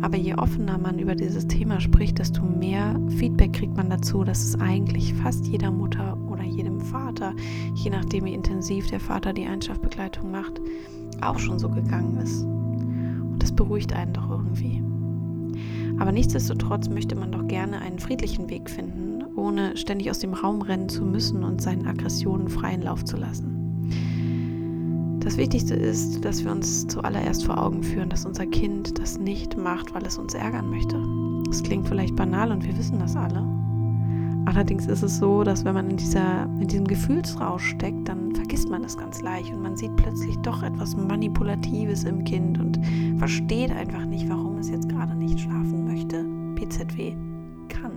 Aber 0.00 0.16
je 0.16 0.36
offener 0.36 0.78
man 0.78 0.98
über 0.98 1.14
dieses 1.14 1.46
Thema 1.48 1.80
spricht, 1.80 2.18
desto 2.18 2.42
mehr 2.42 2.98
Feedback 3.18 3.52
kriegt 3.52 3.76
man 3.76 3.90
dazu, 3.90 4.24
dass 4.24 4.42
es 4.42 4.58
eigentlich 4.58 5.12
fast 5.12 5.46
jeder 5.46 5.70
Mutter 5.70 6.16
oder 6.26 6.44
jedem 6.44 6.80
Vater, 6.80 7.34
je 7.74 7.90
nachdem 7.90 8.24
wie 8.24 8.32
intensiv 8.32 8.86
der 8.86 9.00
Vater 9.00 9.34
die 9.34 9.46
Einschlafbegleitung 9.46 10.30
macht, 10.30 10.62
auch 11.20 11.38
schon 11.38 11.58
so 11.58 11.68
gegangen 11.68 12.16
ist. 12.16 12.42
Und 12.42 13.36
das 13.42 13.52
beruhigt 13.52 13.92
einen 13.92 14.14
doch 14.14 14.30
irgendwie. 14.30 14.82
Aber 15.98 16.12
nichtsdestotrotz 16.12 16.88
möchte 16.88 17.14
man 17.14 17.32
doch 17.32 17.46
gerne 17.46 17.80
einen 17.80 17.98
friedlichen 17.98 18.50
Weg 18.50 18.68
finden 18.68 19.14
ohne 19.36 19.76
ständig 19.76 20.10
aus 20.10 20.18
dem 20.20 20.34
Raum 20.34 20.62
rennen 20.62 20.88
zu 20.88 21.04
müssen 21.04 21.44
und 21.44 21.60
seinen 21.60 21.86
Aggressionen 21.86 22.48
freien 22.48 22.82
Lauf 22.82 23.04
zu 23.04 23.16
lassen. 23.16 23.50
Das 25.20 25.36
Wichtigste 25.36 25.74
ist, 25.74 26.24
dass 26.24 26.44
wir 26.44 26.52
uns 26.52 26.86
zuallererst 26.86 27.44
vor 27.44 27.58
Augen 27.58 27.82
führen, 27.82 28.10
dass 28.10 28.26
unser 28.26 28.46
Kind 28.46 28.98
das 28.98 29.18
nicht 29.18 29.56
macht, 29.56 29.94
weil 29.94 30.04
es 30.04 30.18
uns 30.18 30.34
ärgern 30.34 30.68
möchte. 30.68 31.02
Es 31.50 31.62
klingt 31.62 31.88
vielleicht 31.88 32.14
banal 32.14 32.52
und 32.52 32.64
wir 32.64 32.76
wissen 32.76 32.98
das 32.98 33.16
alle. 33.16 33.42
Allerdings 34.44 34.86
ist 34.86 35.02
es 35.02 35.16
so, 35.16 35.42
dass 35.42 35.64
wenn 35.64 35.74
man 35.74 35.88
in, 35.88 35.96
dieser, 35.96 36.44
in 36.60 36.68
diesem 36.68 36.86
Gefühlsrausch 36.86 37.70
steckt, 37.70 38.06
dann 38.06 38.34
vergisst 38.34 38.68
man 38.68 38.82
das 38.82 38.98
ganz 38.98 39.22
leicht 39.22 39.50
und 39.50 39.62
man 39.62 39.76
sieht 39.76 39.96
plötzlich 39.96 40.36
doch 40.38 40.62
etwas 40.62 40.94
Manipulatives 40.94 42.04
im 42.04 42.24
Kind 42.24 42.60
und 42.60 42.78
versteht 43.16 43.72
einfach 43.72 44.04
nicht, 44.04 44.28
warum 44.28 44.58
es 44.58 44.68
jetzt 44.68 44.90
gerade 44.90 45.14
nicht 45.14 45.40
schlafen. 45.40 45.83
PZW 46.64 47.14
kann. 47.68 47.92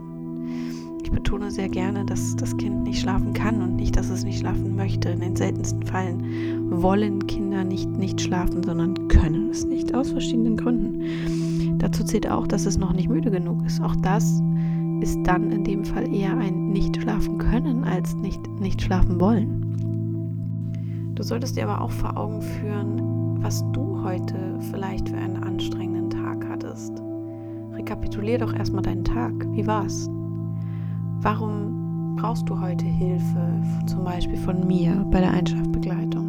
Ich 1.04 1.12
betone 1.12 1.52
sehr 1.52 1.70
gerne, 1.70 2.06
dass 2.06 2.36
das 2.36 2.58
Kind 2.58 2.84
nicht 2.84 3.00
schlafen 3.00 3.32
kann 3.32 3.62
und 3.62 3.78
nicht, 3.78 3.96
dass 3.96 4.10
es 4.10 4.26
nicht 4.26 4.40
schlafen 4.40 4.76
möchte. 4.76 5.10
In 5.10 5.22
den 5.22 5.36
seltensten 5.38 5.84
Fällen 5.84 6.82
wollen 6.82 7.26
Kinder 7.28 7.64
nicht 7.64 7.90
nicht 7.90 8.20
schlafen, 8.20 8.64
sondern 8.64 9.08
können 9.08 9.50
es 9.50 9.66
nicht 9.66 9.96
aus 9.96 10.12
verschiedenen 10.12 10.58
Gründen. 10.58 11.78
Dazu 11.78 12.04
zählt 12.04 12.30
auch, 12.30 12.46
dass 12.46 12.66
es 12.66 12.78
noch 12.78 12.92
nicht 12.92 13.08
müde 13.08 13.32
genug 13.32 13.66
ist. 13.66 13.82
Auch 13.82 13.96
das 13.98 14.42
ist 15.00 15.18
dann 15.24 15.52
in 15.52 15.64
dem 15.64 15.86
Fall 15.86 16.14
eher 16.14 16.36
ein 16.38 16.70
nicht 16.70 17.02
schlafen 17.02 17.38
können 17.38 17.86
als 17.86 18.16
nicht 18.16 18.42
nicht 18.60 18.82
schlafen 18.82 19.22
wollen. 19.22 21.14
Du 21.16 21.24
solltest 21.24 21.56
dir 21.56 21.70
aber 21.70 21.82
auch 21.82 21.92
vor 21.92 22.18
Augen 22.18 22.42
führen, 22.42 23.42
was 23.42 23.64
du 23.72 24.04
heute 24.04 24.60
vielleicht 24.72 25.08
für 25.10 25.18
einen 25.18 25.38
anstrengenden 25.38 26.10
Tag 26.10 26.46
hattest. 26.50 27.02
Rekapitulier 27.78 28.40
doch 28.40 28.54
erstmal 28.54 28.82
deinen 28.82 29.04
Tag. 29.04 29.34
Wie 29.52 29.68
war's? 29.68 30.10
Warum 31.22 32.16
brauchst 32.16 32.50
du 32.50 32.60
heute 32.60 32.86
Hilfe, 32.86 33.62
zum 33.86 34.04
Beispiel 34.04 34.38
von 34.38 34.66
mir 34.66 35.06
bei 35.12 35.20
der 35.20 35.32
Einschlafbegleitung? 35.32 36.26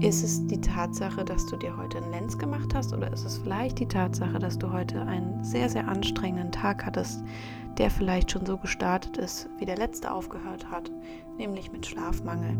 Ist 0.00 0.24
es 0.24 0.46
die 0.46 0.60
Tatsache, 0.60 1.26
dass 1.26 1.44
du 1.44 1.56
dir 1.56 1.76
heute 1.76 1.98
einen 1.98 2.10
Lenz 2.10 2.38
gemacht 2.38 2.74
hast 2.74 2.94
oder 2.94 3.12
ist 3.12 3.26
es 3.26 3.36
vielleicht 3.36 3.80
die 3.80 3.86
Tatsache, 3.86 4.38
dass 4.38 4.58
du 4.58 4.72
heute 4.72 5.02
einen 5.02 5.44
sehr, 5.44 5.68
sehr 5.68 5.86
anstrengenden 5.86 6.50
Tag 6.50 6.86
hattest, 6.86 7.22
der 7.76 7.90
vielleicht 7.90 8.30
schon 8.30 8.46
so 8.46 8.56
gestartet 8.56 9.18
ist, 9.18 9.50
wie 9.58 9.66
der 9.66 9.76
letzte 9.76 10.10
aufgehört 10.10 10.70
hat, 10.70 10.90
nämlich 11.36 11.70
mit 11.70 11.84
Schlafmangel? 11.84 12.56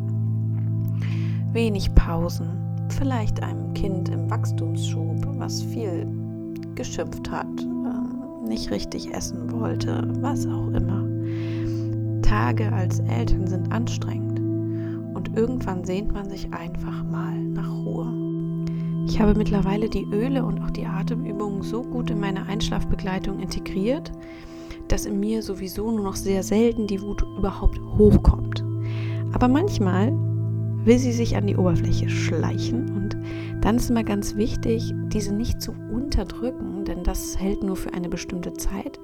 Wenig 1.53 1.95
Pausen, 1.95 2.51
vielleicht 2.91 3.43
einem 3.43 3.73
Kind 3.73 4.11
im 4.11 4.29
Wachstumsschub, 4.29 5.25
was 5.39 5.63
viel 5.63 6.07
geschimpft 6.75 7.31
hat, 7.31 7.47
ähm, 7.61 8.45
nicht 8.47 8.71
richtig 8.71 9.13
essen 9.15 9.53
wollte, 9.53 10.09
was 10.21 10.47
auch 10.47 10.69
immer. 10.69 11.07
Tage 12.23 12.73
als 12.73 13.01
Eltern 13.01 13.47
sind 13.47 13.73
anstrengend 13.73 14.41
und 15.15 15.37
irgendwann 15.37 15.85
sehnt 15.85 16.13
man 16.13 16.31
sich 16.31 16.53
einfach 16.53 17.03
mal 17.05 17.39
nach 17.39 17.71
Ruhe. 17.85 18.13
Ich 19.07 19.21
habe 19.21 19.35
mittlerweile 19.35 19.89
die 19.89 20.05
Öle 20.05 20.45
und 20.45 20.61
auch 20.63 20.71
die 20.71 20.87
Atemübungen 20.87 21.63
so 21.63 21.83
gut 21.83 22.11
in 22.11 22.21
meine 22.21 22.47
Einschlafbegleitung 22.47 23.41
integriert, 23.41 24.13
dass 24.89 25.07
in 25.07 25.19
mir 25.19 25.43
sowieso 25.43 25.91
nur 25.91 26.05
noch 26.05 26.17
sehr 26.17 26.43
selten 26.43 26.87
die 26.87 27.01
Wut 27.03 27.23
überhaupt 27.37 27.81
hochkommt. 27.99 28.65
Aber 29.33 29.49
manchmal 29.49 30.13
will 30.85 30.99
sie 30.99 31.13
sich 31.13 31.37
an 31.37 31.47
die 31.47 31.57
Oberfläche 31.57 32.09
schleichen 32.09 32.91
und 32.91 33.17
dann 33.61 33.77
ist 33.77 33.91
immer 33.91 34.05
ganz 34.05 34.37
wichtig, 34.37 34.95
diese 35.09 35.35
nicht 35.35 35.61
zu 35.61 35.73
unterdrücken, 35.73 36.85
denn 36.85 37.05
das 37.05 37.39
hält 37.39 37.63
nur 37.63 37.77
für 37.77 37.93
eine 37.93 38.09
bestimmte 38.09 38.55
Zeit, 38.55 38.99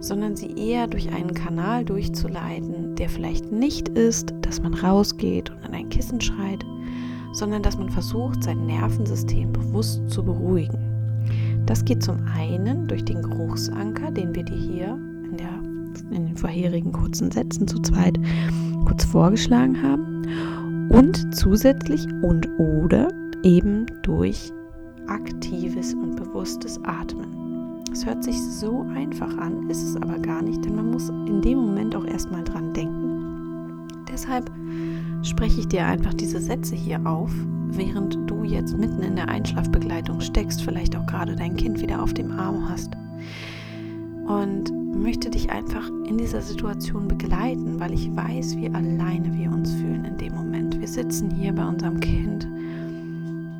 sondern 0.00 0.34
sie 0.34 0.52
eher 0.56 0.88
durch 0.88 1.12
einen 1.12 1.34
Kanal 1.34 1.84
durchzuleiten, 1.84 2.96
der 2.96 3.08
vielleicht 3.08 3.52
nicht 3.52 3.88
ist, 3.90 4.34
dass 4.40 4.60
man 4.60 4.74
rausgeht 4.74 5.50
und 5.50 5.64
an 5.64 5.74
ein 5.74 5.88
Kissen 5.88 6.20
schreit, 6.20 6.64
sondern 7.32 7.62
dass 7.62 7.78
man 7.78 7.88
versucht, 7.88 8.42
sein 8.42 8.66
Nervensystem 8.66 9.52
bewusst 9.52 10.10
zu 10.10 10.24
beruhigen. 10.24 10.78
Das 11.66 11.84
geht 11.84 12.02
zum 12.02 12.16
einen 12.34 12.88
durch 12.88 13.04
den 13.04 13.22
Geruchsanker, 13.22 14.10
den 14.10 14.34
wir 14.34 14.42
dir 14.42 14.56
hier 14.56 14.98
in, 15.24 15.36
der, 15.36 15.62
in 16.10 16.26
den 16.26 16.36
vorherigen 16.36 16.90
kurzen 16.90 17.30
Sätzen 17.30 17.68
zu 17.68 17.78
zweit 17.80 18.18
kurz 18.84 19.04
vorgeschlagen 19.04 19.80
haben 19.80 20.88
und 20.90 21.34
zusätzlich 21.34 22.06
und 22.22 22.48
oder 22.58 23.08
eben 23.42 23.86
durch 24.02 24.52
aktives 25.06 25.94
und 25.94 26.16
bewusstes 26.16 26.82
Atmen. 26.84 27.82
Es 27.92 28.06
hört 28.06 28.24
sich 28.24 28.40
so 28.40 28.86
einfach 28.94 29.36
an, 29.36 29.68
ist 29.68 29.82
es 29.82 29.96
aber 29.96 30.18
gar 30.18 30.42
nicht, 30.42 30.64
denn 30.64 30.76
man 30.76 30.90
muss 30.90 31.08
in 31.08 31.42
dem 31.42 31.58
Moment 31.58 31.94
auch 31.94 32.06
erstmal 32.06 32.42
dran 32.44 32.72
denken. 32.72 33.88
Deshalb 34.10 34.50
spreche 35.22 35.60
ich 35.60 35.68
dir 35.68 35.86
einfach 35.86 36.14
diese 36.14 36.40
Sätze 36.40 36.74
hier 36.74 37.00
auf, 37.04 37.32
während 37.68 38.18
du 38.30 38.44
jetzt 38.44 38.76
mitten 38.78 39.02
in 39.02 39.16
der 39.16 39.28
Einschlafbegleitung 39.28 40.20
steckst, 40.20 40.62
vielleicht 40.62 40.96
auch 40.96 41.06
gerade 41.06 41.36
dein 41.36 41.56
Kind 41.56 41.80
wieder 41.80 42.02
auf 42.02 42.14
dem 42.14 42.32
Arm 42.32 42.68
hast. 42.68 42.92
Und 44.26 44.72
möchte 44.94 45.30
dich 45.30 45.50
einfach 45.50 45.88
in 46.06 46.16
dieser 46.16 46.40
Situation 46.40 47.08
begleiten, 47.08 47.80
weil 47.80 47.92
ich 47.92 48.14
weiß, 48.14 48.56
wie 48.56 48.70
alleine 48.70 49.32
wir 49.34 49.50
uns 49.50 49.72
fühlen 49.72 50.04
in 50.04 50.16
dem 50.16 50.34
Moment. 50.34 50.78
Wir 50.80 50.88
sitzen 50.88 51.30
hier 51.30 51.52
bei 51.52 51.66
unserem 51.66 51.98
Kind 52.00 52.46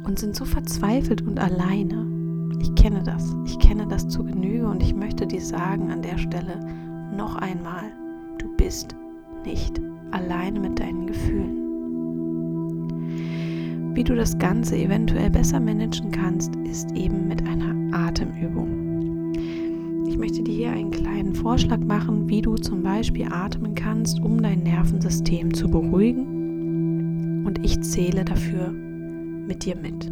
und 0.04 0.18
sind 0.18 0.34
so 0.36 0.44
verzweifelt 0.44 1.22
und 1.22 1.38
alleine. 1.38 2.06
Ich 2.60 2.74
kenne 2.74 3.02
das. 3.02 3.34
Ich 3.46 3.58
kenne 3.58 3.86
das 3.86 4.08
zu 4.08 4.24
Genüge 4.24 4.66
und 4.66 4.82
ich 4.82 4.94
möchte 4.94 5.26
dir 5.26 5.40
sagen 5.40 5.90
an 5.90 6.02
der 6.02 6.18
Stelle 6.18 6.60
noch 7.16 7.36
einmal, 7.36 7.84
du 8.38 8.54
bist 8.56 8.96
nicht 9.44 9.80
alleine 10.10 10.60
mit 10.60 10.78
deinen 10.78 11.06
Gefühlen. 11.06 11.62
Wie 13.94 14.04
du 14.04 14.14
das 14.14 14.38
Ganze 14.38 14.76
eventuell 14.76 15.30
besser 15.30 15.60
managen 15.60 16.10
kannst, 16.10 16.56
ist 16.64 16.92
eben 16.92 17.28
mit 17.28 17.46
einer 17.46 17.74
Atemübung. 17.94 19.32
Ich 20.06 20.16
möchte 20.16 20.42
dir 20.42 20.54
hier 20.54 20.72
einen 20.72 20.90
kleinen 20.90 21.34
Vorschlag 21.34 21.80
machen, 21.80 22.28
wie 22.28 22.40
du 22.40 22.54
zum 22.56 22.82
Beispiel 22.82 23.26
atmen 23.30 23.74
kannst, 23.74 24.20
um 24.20 24.40
dein 24.40 24.62
Nervensystem 24.62 25.52
zu 25.52 25.68
beruhigen. 25.68 27.44
Und 27.46 27.64
ich 27.64 27.80
zähle 27.82 28.24
dafür 28.24 28.74
mit 29.46 29.64
dir 29.64 29.76
mit. 29.76 30.10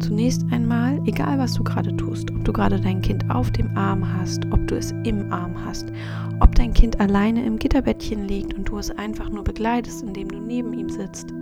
Zunächst 0.00 0.44
einmal, 0.50 1.00
egal 1.06 1.38
was 1.38 1.54
du 1.54 1.64
gerade 1.64 1.96
tust, 1.96 2.30
ob 2.30 2.44
du 2.44 2.52
gerade 2.52 2.78
dein 2.78 3.00
Kind 3.00 3.28
auf 3.30 3.50
dem 3.50 3.76
Arm 3.76 4.06
hast, 4.14 4.44
ob 4.52 4.66
du 4.66 4.76
es 4.76 4.92
im 5.04 5.32
Arm 5.32 5.54
hast, 5.64 5.90
ob 6.40 6.54
dein 6.54 6.74
Kind 6.74 7.00
alleine 7.00 7.44
im 7.44 7.58
Gitterbettchen 7.58 8.28
liegt 8.28 8.54
und 8.54 8.68
du 8.68 8.78
es 8.78 8.90
einfach 8.90 9.30
nur 9.30 9.42
begleitest, 9.42 10.02
indem 10.02 10.28
du 10.28 10.38
neben 10.38 10.74
ihm 10.74 10.90
sitzt, 10.90 11.32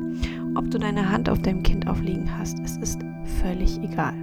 ob 0.54 0.71
du 0.71 0.78
deine 0.78 1.11
Hand 1.11 1.28
auf 1.28 1.40
deinem 1.40 1.62
Kind 1.62 1.88
aufliegen 1.88 2.30
hast, 2.38 2.59
es 2.61 2.76
ist 2.76 3.00
völlig 3.42 3.83
egal. 3.83 4.14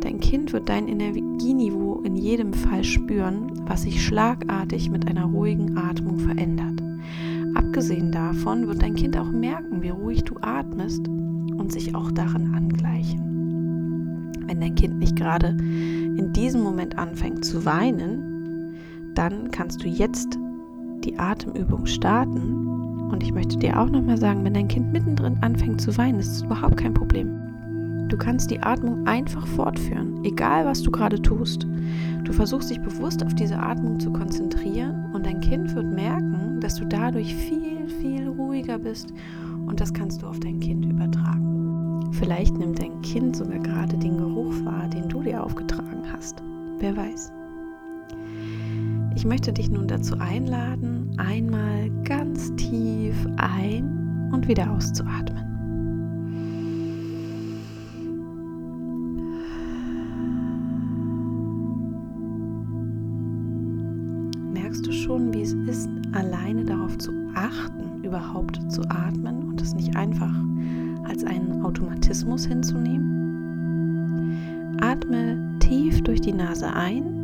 Dein 0.00 0.20
Kind 0.20 0.52
wird 0.52 0.68
dein 0.68 0.88
Energieniveau 0.88 2.02
in 2.04 2.16
jedem 2.16 2.52
Fall 2.52 2.82
spüren, 2.84 3.52
was 3.66 3.82
sich 3.82 4.04
schlagartig 4.04 4.90
mit 4.90 5.08
einer 5.08 5.24
ruhigen 5.24 5.76
Atmung 5.78 6.18
verändert. 6.18 6.82
Abgesehen 7.54 8.12
davon 8.12 8.66
wird 8.66 8.82
dein 8.82 8.94
Kind 8.94 9.16
auch 9.16 9.30
merken, 9.30 9.82
wie 9.82 9.90
ruhig 9.90 10.24
du 10.24 10.36
atmest 10.40 11.08
und 11.68 11.72
sich 11.72 11.94
auch 11.94 12.10
daran 12.12 12.54
angleichen. 12.54 14.32
Wenn 14.46 14.58
dein 14.58 14.74
Kind 14.74 14.98
nicht 14.98 15.16
gerade 15.16 15.48
in 15.58 16.32
diesem 16.32 16.62
Moment 16.62 16.96
anfängt 16.96 17.44
zu 17.44 17.66
weinen, 17.66 18.74
dann 19.14 19.50
kannst 19.50 19.84
du 19.84 19.88
jetzt 19.88 20.38
die 21.04 21.18
Atemübung 21.18 21.84
starten. 21.84 23.10
Und 23.10 23.22
ich 23.22 23.34
möchte 23.34 23.58
dir 23.58 23.78
auch 23.78 23.90
nochmal 23.90 24.16
sagen, 24.16 24.44
wenn 24.44 24.54
dein 24.54 24.68
Kind 24.68 24.94
mittendrin 24.94 25.36
anfängt 25.42 25.82
zu 25.82 25.94
weinen, 25.98 26.20
ist 26.20 26.36
es 26.36 26.42
überhaupt 26.42 26.78
kein 26.78 26.94
Problem. 26.94 27.38
Du 28.08 28.16
kannst 28.16 28.50
die 28.50 28.62
Atmung 28.62 29.06
einfach 29.06 29.46
fortführen, 29.46 30.24
egal 30.24 30.64
was 30.64 30.80
du 30.80 30.90
gerade 30.90 31.20
tust. 31.20 31.66
Du 32.24 32.32
versuchst 32.32 32.70
dich 32.70 32.80
bewusst 32.80 33.22
auf 33.22 33.34
diese 33.34 33.58
Atmung 33.58 34.00
zu 34.00 34.10
konzentrieren 34.10 35.10
und 35.12 35.26
dein 35.26 35.42
Kind 35.42 35.74
wird 35.74 35.92
merken, 35.92 36.60
dass 36.60 36.76
du 36.76 36.86
dadurch 36.86 37.34
viel, 37.34 37.86
viel 38.00 38.26
ruhiger 38.26 38.78
bist 38.78 39.12
und 39.68 39.80
das 39.80 39.92
kannst 39.92 40.22
du 40.22 40.26
auf 40.26 40.40
dein 40.40 40.60
Kind 40.60 40.84
übertragen. 40.86 42.10
Vielleicht 42.12 42.56
nimmt 42.58 42.80
dein 42.80 43.00
Kind 43.02 43.36
sogar 43.36 43.58
gerade 43.58 43.96
den 43.96 44.16
Geruch 44.16 44.54
wahr, 44.64 44.88
den 44.88 45.08
du 45.08 45.22
dir 45.22 45.44
aufgetragen 45.44 46.02
hast. 46.12 46.42
Wer 46.78 46.96
weiß. 46.96 47.32
Ich 49.14 49.24
möchte 49.24 49.52
dich 49.52 49.70
nun 49.70 49.88
dazu 49.88 50.16
einladen, 50.18 51.10
einmal 51.18 51.90
ganz 52.04 52.54
tief 52.56 53.16
ein 53.36 54.30
und 54.32 54.46
wieder 54.48 54.70
auszuatmen. 54.70 55.47
Ein 76.76 77.17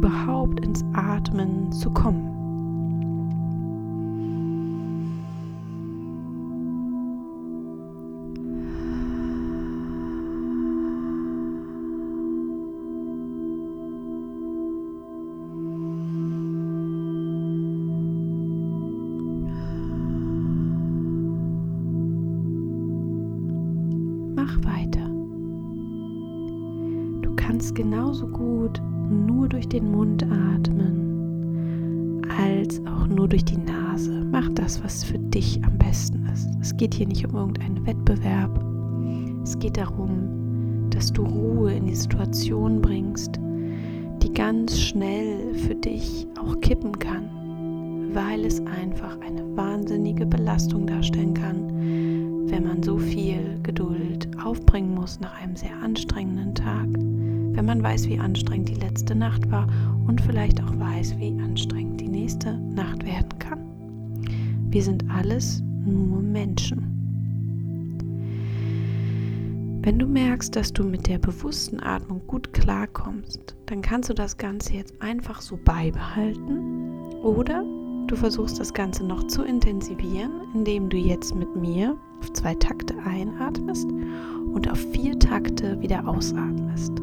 überhaupt 0.00 0.60
ins 0.60 0.82
Atmen 0.94 1.70
zu 1.72 1.90
kommen. 1.90 2.29
Durch 29.50 29.68
den 29.68 29.90
Mund 29.90 30.24
atmen, 30.24 32.22
als 32.38 32.80
auch 32.86 33.06
nur 33.06 33.28
durch 33.28 33.44
die 33.44 33.58
Nase. 33.58 34.24
Mach 34.30 34.48
das, 34.54 34.82
was 34.82 35.04
für 35.04 35.18
dich 35.18 35.62
am 35.64 35.76
besten 35.76 36.26
ist. 36.32 36.48
Es 36.60 36.76
geht 36.76 36.94
hier 36.94 37.06
nicht 37.06 37.26
um 37.26 37.34
irgendeinen 37.34 37.84
Wettbewerb. 37.86 38.64
Es 39.42 39.58
geht 39.58 39.76
darum, 39.76 40.88
dass 40.90 41.12
du 41.12 41.22
Ruhe 41.24 41.74
in 41.74 41.86
die 41.86 41.94
Situation 41.94 42.80
bringst, 42.80 43.38
die 44.22 44.32
ganz 44.32 44.78
schnell 44.78 45.54
für 45.54 45.74
dich 45.74 46.26
auch 46.40 46.60
kippen 46.60 46.98
kann, 46.98 48.10
weil 48.14 48.44
es 48.44 48.60
einfach 48.60 49.18
eine 49.20 49.44
wahnsinnige 49.56 50.26
Belastung 50.26 50.86
darstellen 50.86 51.34
kann, 51.34 52.48
wenn 52.48 52.64
man 52.64 52.82
so 52.82 52.98
viel 52.98 53.58
Geduld 53.62 54.28
aufbringen 54.44 54.94
muss 54.94 55.18
nach 55.20 55.40
einem 55.42 55.56
sehr 55.56 55.76
anstrengenden 55.82 56.54
Tag 56.54 56.88
wenn 57.52 57.64
man 57.64 57.82
weiß, 57.82 58.08
wie 58.08 58.18
anstrengend 58.18 58.68
die 58.68 58.74
letzte 58.74 59.14
Nacht 59.14 59.50
war 59.50 59.66
und 60.06 60.20
vielleicht 60.20 60.62
auch 60.62 60.78
weiß, 60.78 61.18
wie 61.18 61.38
anstrengend 61.40 62.00
die 62.00 62.08
nächste 62.08 62.58
Nacht 62.58 63.04
werden 63.04 63.38
kann. 63.38 63.60
Wir 64.70 64.82
sind 64.82 65.04
alles 65.10 65.62
nur 65.84 66.22
Menschen. 66.22 67.00
Wenn 69.82 69.98
du 69.98 70.06
merkst, 70.06 70.54
dass 70.54 70.72
du 70.72 70.84
mit 70.84 71.08
der 71.08 71.18
bewussten 71.18 71.80
Atmung 71.80 72.20
gut 72.26 72.52
klarkommst, 72.52 73.56
dann 73.66 73.80
kannst 73.80 74.10
du 74.10 74.14
das 74.14 74.36
Ganze 74.36 74.74
jetzt 74.74 75.00
einfach 75.00 75.40
so 75.40 75.58
beibehalten 75.64 77.04
oder 77.22 77.64
du 78.06 78.14
versuchst 78.14 78.60
das 78.60 78.74
Ganze 78.74 79.04
noch 79.04 79.26
zu 79.26 79.42
intensivieren, 79.42 80.32
indem 80.54 80.88
du 80.88 80.98
jetzt 80.98 81.34
mit 81.34 81.56
mir 81.56 81.96
auf 82.20 82.32
zwei 82.34 82.54
Takte 82.54 82.94
einatmest 83.04 83.88
und 84.52 84.70
auf 84.70 84.78
vier 84.92 85.18
Takte 85.18 85.80
wieder 85.80 86.06
ausatmest 86.06 87.00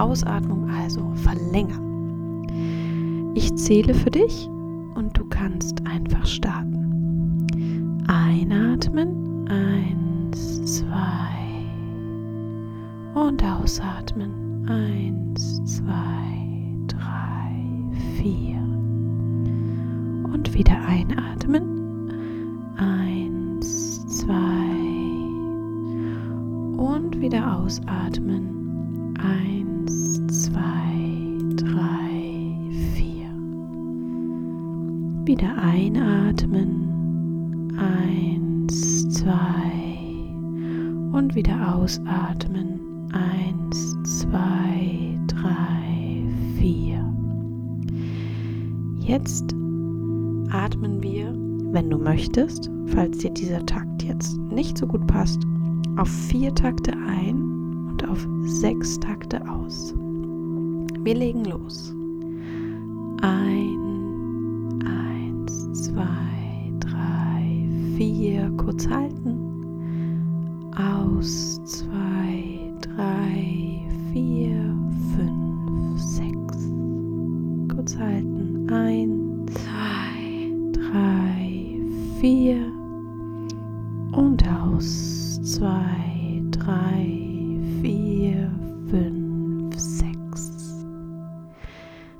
Ausatmung 0.00 0.68
also 0.70 1.10
verlängern. 1.14 1.84
Ich 3.34 3.54
zähle 3.56 3.94
für 3.94 4.10
dich 4.10 4.48
und 4.94 5.16
du 5.18 5.24
kannst 5.28 5.86
einfach 5.86 6.24
starten. 6.26 7.46
Einatmen, 8.06 9.48
eins, 9.48 10.64
zwei 10.78 11.34
und 13.14 13.42
ausatmen, 13.42 14.68
eins, 14.68 15.62
zwei, 15.64 16.76
drei, 16.86 17.56
vier 18.16 18.60
und 20.32 20.54
wieder 20.54 20.80
einatmen, 20.86 22.10
eins, 22.76 24.06
zwei 24.06 24.64
und 26.76 27.20
wieder 27.20 27.56
ausatmen, 27.56 29.16
eins 29.18 29.63
Wieder 35.34 35.58
einatmen. 35.58 36.86
Eins, 37.76 39.08
zwei. 39.10 40.30
Und 41.10 41.34
wieder 41.34 41.74
ausatmen. 41.74 42.78
Eins, 43.10 43.96
zwei, 44.04 45.18
drei, 45.26 46.24
vier. 46.56 47.04
Jetzt 49.00 49.52
atmen 50.50 51.02
wir, 51.02 51.34
wenn 51.72 51.90
du 51.90 51.98
möchtest, 51.98 52.70
falls 52.86 53.18
dir 53.18 53.30
dieser 53.30 53.66
Takt 53.66 54.04
jetzt 54.04 54.38
nicht 54.38 54.78
so 54.78 54.86
gut 54.86 55.04
passt, 55.08 55.42
auf 55.96 56.08
vier 56.08 56.54
Takte 56.54 56.92
ein 57.08 57.88
und 57.88 58.08
auf 58.08 58.24
sechs 58.44 59.00
Takte 59.00 59.40
aus. 59.50 59.96
Wir 61.02 61.16
legen 61.16 61.44
los. 61.44 61.92
Ein 63.20 63.93
vier. 67.96 68.50
Kurz 68.56 68.88
halten. 68.88 70.72
Aus 70.76 71.62
zwei, 71.64 72.72
drei, 72.80 73.86
vier, 74.12 74.74
fünf, 75.16 76.00
sechs. 76.00 76.68
Kurz 77.74 77.96
halten. 77.96 78.68
Ein, 78.70 79.46
zwei, 79.48 80.52
drei, 80.72 81.80
vier. 82.20 82.72
Und 84.12 84.44
aus 84.48 85.40
zwei, 85.42 86.42
drei, 86.50 87.60
vier, 87.80 88.50
fünf, 88.88 89.78
sechs. 89.78 90.84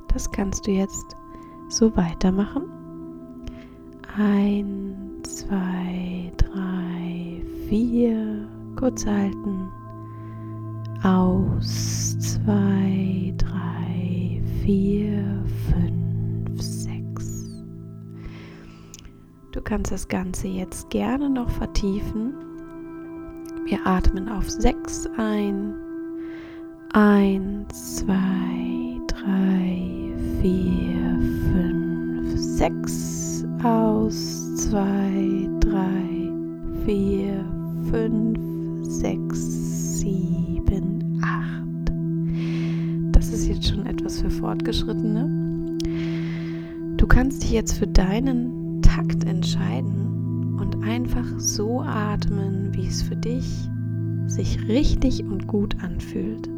Das 0.09 0.31
kannst 0.31 0.67
du 0.67 0.71
jetzt 0.71 1.17
so 1.69 1.95
weitermachen. 1.97 2.65
Ein, 4.17 5.04
vier. 7.75 8.49
Kurz 8.77 9.05
halten. 9.05 9.69
Aus. 11.03 12.17
Zwei, 12.21 13.35
drei, 13.37 14.41
vier, 14.63 15.25
fünf, 15.73 16.63
sechs. 16.63 17.51
Du 19.51 19.61
kannst 19.61 19.91
das 19.91 20.07
Ganze 20.07 20.47
jetzt 20.47 20.89
gerne 20.91 21.29
noch 21.29 21.51
vertiefen. 21.51 22.35
Wir 23.65 23.85
atmen 23.85 24.29
auf 24.29 24.49
sechs 24.49 25.09
ein. 25.17 25.75
Eins, 26.93 27.97
zwei, 27.97 29.01
drei, 29.09 30.13
vier, 30.41 31.19
fünf, 31.53 32.39
sechs 32.39 33.45
aus. 33.65 34.55
Zwei, 34.57 35.49
drei, 35.61 36.31
vier, 36.85 37.45
fünf, 37.91 38.39
sechs, 38.83 40.01
sieben, 40.01 41.21
acht. 41.23 41.93
Das 43.13 43.33
ist 43.33 43.49
jetzt 43.49 43.69
schon 43.69 43.87
etwas 43.87 44.21
für 44.21 44.31
Fortgeschrittene. 44.31 45.79
Du 46.97 47.07
kannst 47.07 47.43
dich 47.43 47.53
jetzt 47.53 47.75
für 47.75 47.87
deinen 47.87 48.81
Takt 48.83 49.25
entscheiden 49.25 50.59
und 50.61 50.85
einfach 50.85 51.27
so 51.39 51.81
atmen, 51.81 52.75
wie 52.75 52.87
es 52.87 53.03
für 53.03 53.17
dich 53.17 53.69
sich 54.27 54.69
richtig 54.69 55.25
und 55.25 55.47
gut 55.47 55.77
anfühlt. 55.83 56.49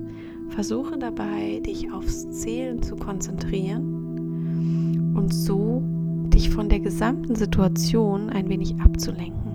Versuche 0.51 0.99
dabei, 0.99 1.61
dich 1.67 1.93
aufs 1.93 2.31
Zählen 2.31 2.83
zu 2.83 2.97
konzentrieren 2.97 5.15
und 5.17 5.35
so 5.35 5.83
dich 6.29 6.51
von 6.51 6.69
der 6.69 6.81
gesamten 6.81 7.35
Situation 7.35 8.31
ein 8.31 8.49
wenig 8.49 8.81
abzulenken. 8.81 9.46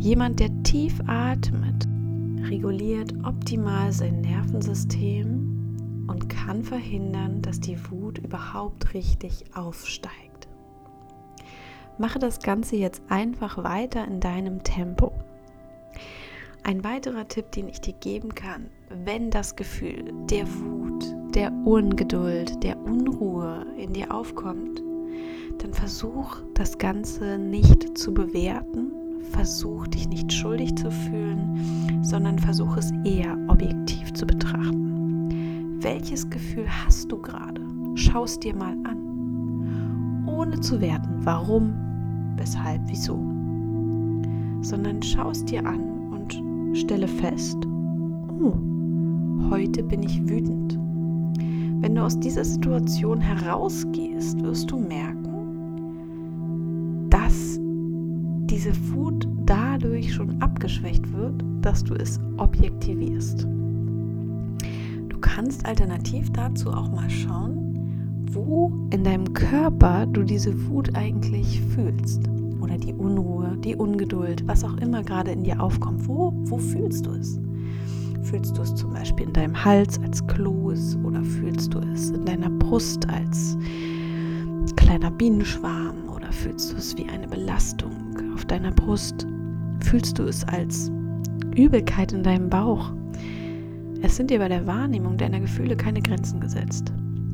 Jemand, 0.00 0.40
der 0.40 0.48
tief 0.62 0.98
atmet, 1.06 1.86
reguliert 2.48 3.12
optimal 3.22 3.92
sein 3.92 4.22
Nervensystem 4.22 6.06
und 6.08 6.26
kann 6.30 6.64
verhindern, 6.64 7.42
dass 7.42 7.60
die 7.60 7.76
Wut 7.90 8.16
überhaupt 8.16 8.94
richtig 8.94 9.44
aufsteigt. 9.54 10.48
Mache 11.98 12.18
das 12.18 12.38
Ganze 12.38 12.76
jetzt 12.76 13.02
einfach 13.10 13.62
weiter 13.62 14.06
in 14.06 14.20
deinem 14.20 14.62
Tempo. 14.62 15.12
Ein 16.62 16.82
weiterer 16.82 17.28
Tipp, 17.28 17.52
den 17.52 17.68
ich 17.68 17.82
dir 17.82 17.92
geben 17.92 18.34
kann, 18.34 18.70
wenn 19.04 19.28
das 19.28 19.54
Gefühl 19.54 20.14
der 20.30 20.46
Wut, 20.48 21.04
der 21.34 21.52
Ungeduld, 21.66 22.62
der 22.62 22.78
Unruhe 22.78 23.66
in 23.76 23.92
dir 23.92 24.14
aufkommt, 24.14 24.82
dann 25.58 25.74
versuch 25.74 26.38
das 26.54 26.78
Ganze 26.78 27.36
nicht 27.36 27.98
zu 27.98 28.14
bewerten, 28.14 28.89
versuch 29.30 29.86
dich 29.88 30.08
nicht 30.08 30.32
schuldig 30.32 30.74
zu 30.76 30.90
fühlen, 30.90 32.00
sondern 32.02 32.38
versuch 32.38 32.76
es 32.76 32.92
eher 33.04 33.36
objektiv 33.48 34.12
zu 34.12 34.26
betrachten. 34.26 35.78
Welches 35.80 36.28
Gefühl 36.28 36.66
hast 36.68 37.10
du 37.10 37.20
gerade? 37.20 37.60
Schau 37.94 38.24
es 38.24 38.38
dir 38.38 38.54
mal 38.54 38.76
an. 38.84 40.26
ohne 40.26 40.60
zu 40.60 40.80
werten, 40.80 41.16
warum, 41.24 41.74
weshalb, 42.36 42.80
wieso, 42.86 43.16
sondern 44.62 45.02
schaust 45.02 45.50
dir 45.50 45.66
an 45.66 45.80
und 46.10 46.76
stelle 46.76 47.08
fest, 47.08 47.58
oh, 48.42 48.54
heute 49.50 49.82
bin 49.82 50.02
ich 50.02 50.26
wütend. 50.28 50.78
Wenn 51.82 51.94
du 51.94 52.02
aus 52.02 52.18
dieser 52.18 52.44
Situation 52.44 53.20
herausgehst, 53.20 54.42
wirst 54.42 54.70
du 54.70 54.78
merken, 54.78 55.19
diese 58.60 58.92
Wut 58.92 59.26
dadurch 59.46 60.12
schon 60.12 60.42
abgeschwächt 60.42 61.10
wird, 61.14 61.42
dass 61.62 61.82
du 61.82 61.94
es 61.94 62.20
objektivierst. 62.36 63.46
Du 65.08 65.18
kannst 65.18 65.64
alternativ 65.64 66.30
dazu 66.32 66.70
auch 66.70 66.90
mal 66.90 67.08
schauen, 67.08 68.26
wo 68.32 68.70
in 68.90 69.02
deinem 69.02 69.32
Körper 69.32 70.04
du 70.04 70.24
diese 70.24 70.68
Wut 70.68 70.94
eigentlich 70.94 71.58
fühlst. 71.74 72.28
Oder 72.60 72.76
die 72.76 72.92
Unruhe, 72.92 73.56
die 73.64 73.74
Ungeduld, 73.76 74.46
was 74.46 74.62
auch 74.62 74.76
immer 74.76 75.02
gerade 75.04 75.30
in 75.30 75.42
dir 75.42 75.58
aufkommt. 75.58 76.06
Wo, 76.06 76.34
wo 76.44 76.58
fühlst 76.58 77.06
du 77.06 77.12
es? 77.12 77.40
Fühlst 78.24 78.58
du 78.58 78.60
es 78.60 78.74
zum 78.74 78.92
Beispiel 78.92 79.28
in 79.28 79.32
deinem 79.32 79.64
Hals 79.64 79.98
als 80.02 80.26
Kloß 80.26 80.98
oder 81.02 81.24
fühlst 81.24 81.72
du 81.72 81.78
es 81.78 82.10
in 82.10 82.26
deiner 82.26 82.50
Brust 82.50 83.08
als 83.08 83.56
kleiner 84.76 85.10
Bienenschwarm 85.10 86.10
oder 86.14 86.30
fühlst 86.30 86.72
du 86.72 86.76
es 86.76 86.94
wie 86.98 87.08
eine 87.08 87.26
Belastung 87.26 87.99
auf 88.40 88.46
deiner 88.46 88.72
Brust? 88.72 89.26
Fühlst 89.84 90.18
du 90.18 90.22
es 90.22 90.42
als 90.44 90.90
Übelkeit 91.54 92.12
in 92.12 92.22
deinem 92.22 92.48
Bauch? 92.48 92.90
Es 94.00 94.16
sind 94.16 94.30
dir 94.30 94.38
bei 94.38 94.48
der 94.48 94.66
Wahrnehmung 94.66 95.18
deiner 95.18 95.40
Gefühle 95.40 95.76
keine 95.76 96.00
Grenzen 96.00 96.40
gesetzt. 96.40 96.90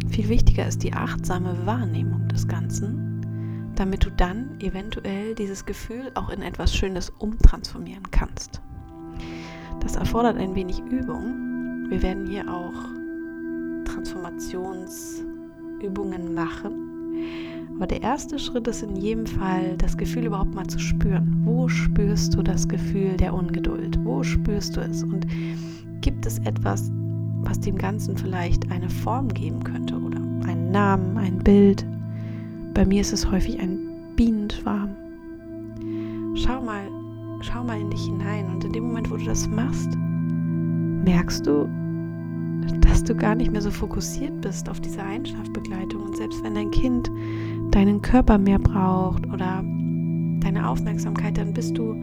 Viel 0.09 0.29
wichtiger 0.29 0.67
ist 0.67 0.83
die 0.83 0.93
achtsame 0.93 1.65
Wahrnehmung 1.65 2.27
des 2.27 2.49
Ganzen, 2.49 3.71
damit 3.77 4.05
du 4.05 4.11
dann 4.11 4.59
eventuell 4.59 5.37
dieses 5.37 5.65
Gefühl 5.65 6.11
auch 6.15 6.29
in 6.29 6.43
etwas 6.43 6.75
Schönes 6.75 7.11
umtransformieren 7.11 8.11
kannst. 8.11 8.61
Das 9.79 9.95
erfordert 9.95 10.39
ein 10.39 10.57
wenig 10.57 10.81
Übung. 10.91 11.87
Wir 11.89 12.03
werden 12.03 12.27
hier 12.27 12.53
auch 12.53 12.75
Transformationsübungen 13.85 16.35
machen. 16.35 16.73
Aber 17.77 17.87
der 17.87 18.03
erste 18.03 18.39
Schritt 18.39 18.67
ist 18.69 18.83
in 18.83 18.97
jedem 18.97 19.27
Fall, 19.27 19.77
das 19.77 19.99
Gefühl 19.99 20.27
überhaupt 20.27 20.55
mal 20.55 20.67
zu 20.67 20.79
spüren. 20.79 21.43
Wo 21.45 21.69
spürst 21.69 22.35
du 22.35 22.43
das 22.43 22.67
Gefühl 22.67 23.19
der 23.19 23.35
Ungeduld? 23.35 23.99
Wo 24.03 24.23
spürst 24.23 24.77
du 24.77 24.81
es? 24.81 25.03
Und 25.03 25.27
gibt 26.01 26.25
es 26.25 26.39
etwas, 26.41 26.91
was 27.43 27.61
dem 27.61 27.77
Ganzen 27.77 28.17
vielleicht 28.17 28.71
eine 28.71 28.89
Form 28.89 29.29
geben 29.29 29.63
könnte 29.63 29.95
oder 29.95 30.17
einen 30.17 30.71
Namen, 30.71 31.19
ein 31.19 31.39
Bild? 31.39 31.87
Bei 32.73 32.87
mir 32.87 33.03
ist 33.03 33.13
es 33.13 33.31
häufig 33.31 33.61
ein 33.61 33.79
Bienenschwarm. 34.17 34.97
Schau 36.35 36.63
mal, 36.63 36.89
schau 37.43 37.63
mal 37.63 37.79
in 37.79 37.91
dich 37.91 38.07
hinein 38.07 38.47
und 38.55 38.65
in 38.65 38.73
dem 38.73 38.85
Moment, 38.85 39.11
wo 39.11 39.17
du 39.17 39.25
das 39.27 39.47
machst, 39.49 39.91
merkst 41.05 41.47
du, 41.47 41.69
dass 42.81 43.05
du 43.05 43.15
gar 43.15 43.35
nicht 43.35 43.53
mehr 43.53 43.63
so 43.63 43.71
fokussiert 43.71 44.41
bist 44.41 44.69
auf 44.69 44.81
diese 44.81 45.03
Einschlafbegleitung. 45.03 46.03
Und 46.03 46.17
selbst 46.17 46.43
wenn 46.43 46.55
dein 46.55 46.71
Kind 46.71 47.11
deinen 47.71 48.03
Körper 48.03 48.39
mehr 48.39 48.59
braucht 48.59 49.27
oder 49.27 49.65
deine 50.41 50.69
Aufmerksamkeit, 50.69 51.39
dann 51.39 51.53
bist 51.53 51.77
du 51.77 51.95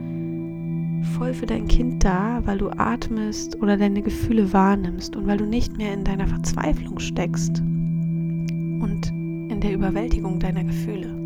voll 1.18 1.34
für 1.34 1.46
dein 1.46 1.68
Kind 1.68 2.04
da, 2.04 2.42
weil 2.46 2.58
du 2.58 2.70
atmest 2.70 3.62
oder 3.62 3.78
deine 3.78 4.02
Gefühle 4.02 4.54
wahrnimmst 4.54 5.16
und 5.16 5.28
weil 5.28 5.38
du 5.38 5.46
nicht 5.46 5.78
mehr 5.78 5.94
in 5.94 6.04
deiner 6.04 6.28
Verzweiflung 6.28 7.00
steckst 7.00 7.60
und 7.60 9.08
in 9.10 9.60
der 9.62 9.74
Überwältigung 9.74 10.40
deiner 10.40 10.64
Gefühle. 10.64 11.24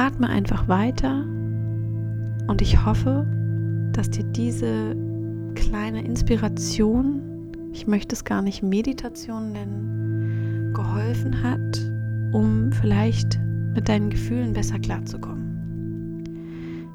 atme 0.00 0.30
einfach 0.30 0.66
weiter 0.66 1.24
und 2.46 2.62
ich 2.62 2.84
hoffe, 2.86 3.26
dass 3.92 4.08
dir 4.08 4.24
diese 4.24 4.96
kleine 5.54 6.02
Inspiration, 6.02 7.20
ich 7.72 7.86
möchte 7.86 8.14
es 8.14 8.24
gar 8.24 8.40
nicht 8.40 8.62
Meditation 8.62 9.52
nennen, 9.52 10.09
geholfen 10.72 11.42
hat, 11.42 11.90
um 12.32 12.72
vielleicht 12.72 13.38
mit 13.74 13.88
deinen 13.88 14.10
Gefühlen 14.10 14.52
besser 14.52 14.78
klarzukommen. 14.78 15.40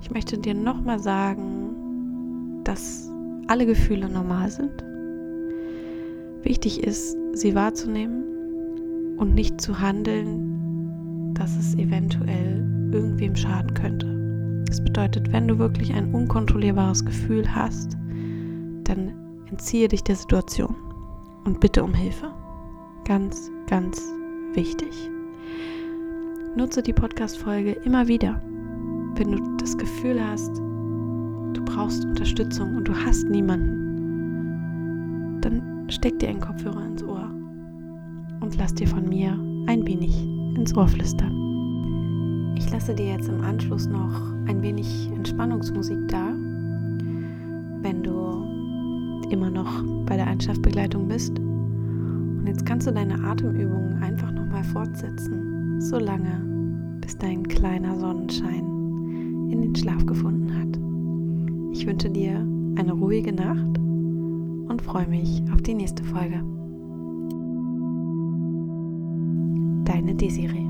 Ich 0.01 0.11
möchte 0.11 0.38
dir 0.38 0.53
nochmal 0.53 0.99
sagen, 0.99 2.63
dass 2.63 3.11
alle 3.47 3.65
Gefühle 3.65 4.09
normal 4.09 4.49
sind. 4.49 4.83
Wichtig 6.43 6.83
ist, 6.83 7.17
sie 7.33 7.55
wahrzunehmen 7.55 9.17
und 9.17 9.33
nicht 9.33 9.59
zu 9.59 9.79
handeln, 9.79 11.33
dass 11.33 11.57
es 11.57 11.75
eventuell 11.75 12.63
irgendwem 12.91 13.35
schaden 13.35 13.73
könnte. 13.73 14.63
Das 14.67 14.83
bedeutet, 14.83 15.31
wenn 15.31 15.47
du 15.47 15.57
wirklich 15.57 15.93
ein 15.93 16.13
unkontrollierbares 16.13 17.03
Gefühl 17.05 17.53
hast, 17.53 17.97
dann 18.83 19.11
entziehe 19.49 19.88
dich 19.88 20.03
der 20.03 20.15
Situation 20.15 20.75
und 21.45 21.59
bitte 21.59 21.83
um 21.83 21.93
Hilfe. 21.93 22.31
Ganz, 23.05 23.51
ganz 23.67 24.11
wichtig. 24.53 25.11
Nutze 26.55 26.81
die 26.81 26.93
Podcast-Folge 26.93 27.73
immer 27.83 28.07
wieder, 28.07 28.41
wenn 29.13 29.31
du 29.31 29.57
das 29.57 29.77
Gefühl 29.77 30.19
hast, 30.19 30.57
du 30.57 31.63
brauchst 31.63 32.03
Unterstützung 32.03 32.77
und 32.77 32.87
du 32.87 32.95
hast 32.95 33.29
niemanden. 33.29 33.77
Dann 35.41 35.85
steck 35.87 36.17
dir 36.17 36.29
einen 36.29 36.39
Kopfhörer 36.39 36.83
ins 36.83 37.03
Ohr 37.03 37.29
und 38.39 38.57
lass 38.57 38.73
dir 38.73 38.87
von 38.87 39.07
mir 39.07 39.33
ein 39.67 39.85
wenig 39.85 40.23
ins 40.57 40.75
Ohr 40.75 40.87
flüstern. 40.87 42.55
Ich 42.57 42.71
lasse 42.71 42.95
dir 42.95 43.05
jetzt 43.05 43.29
im 43.29 43.41
Anschluss 43.41 43.85
noch 43.85 44.33
ein 44.47 44.63
wenig 44.63 45.11
Entspannungsmusik 45.13 46.07
da, 46.07 46.33
wenn 47.83 48.01
du 48.01 49.29
immer 49.29 49.51
noch 49.51 49.83
bei 50.07 50.15
der 50.15 50.25
Einschlafbegleitung 50.25 51.07
bist. 51.07 51.44
Und 52.45 52.49
jetzt 52.49 52.65
kannst 52.67 52.86
du 52.86 52.91
deine 52.91 53.23
Atemübungen 53.23 54.03
einfach 54.03 54.31
nochmal 54.31 54.63
fortsetzen, 54.63 55.81
so 55.81 55.97
lange, 55.97 56.99
bis 57.01 57.17
dein 57.17 57.41
kleiner 57.41 57.97
Sonnenschein 57.97 59.49
in 59.49 59.63
den 59.63 59.75
Schlaf 59.75 60.05
gefunden 60.05 60.53
hat. 60.53 61.75
Ich 61.75 61.88
wünsche 61.88 62.08
dir 62.08 62.36
eine 62.75 62.93
ruhige 62.93 63.34
Nacht 63.34 63.79
und 63.79 64.79
freue 64.79 65.08
mich 65.08 65.41
auf 65.51 65.63
die 65.63 65.73
nächste 65.73 66.03
Folge. 66.03 66.43
Deine 69.86 70.13
Desiree. 70.13 70.64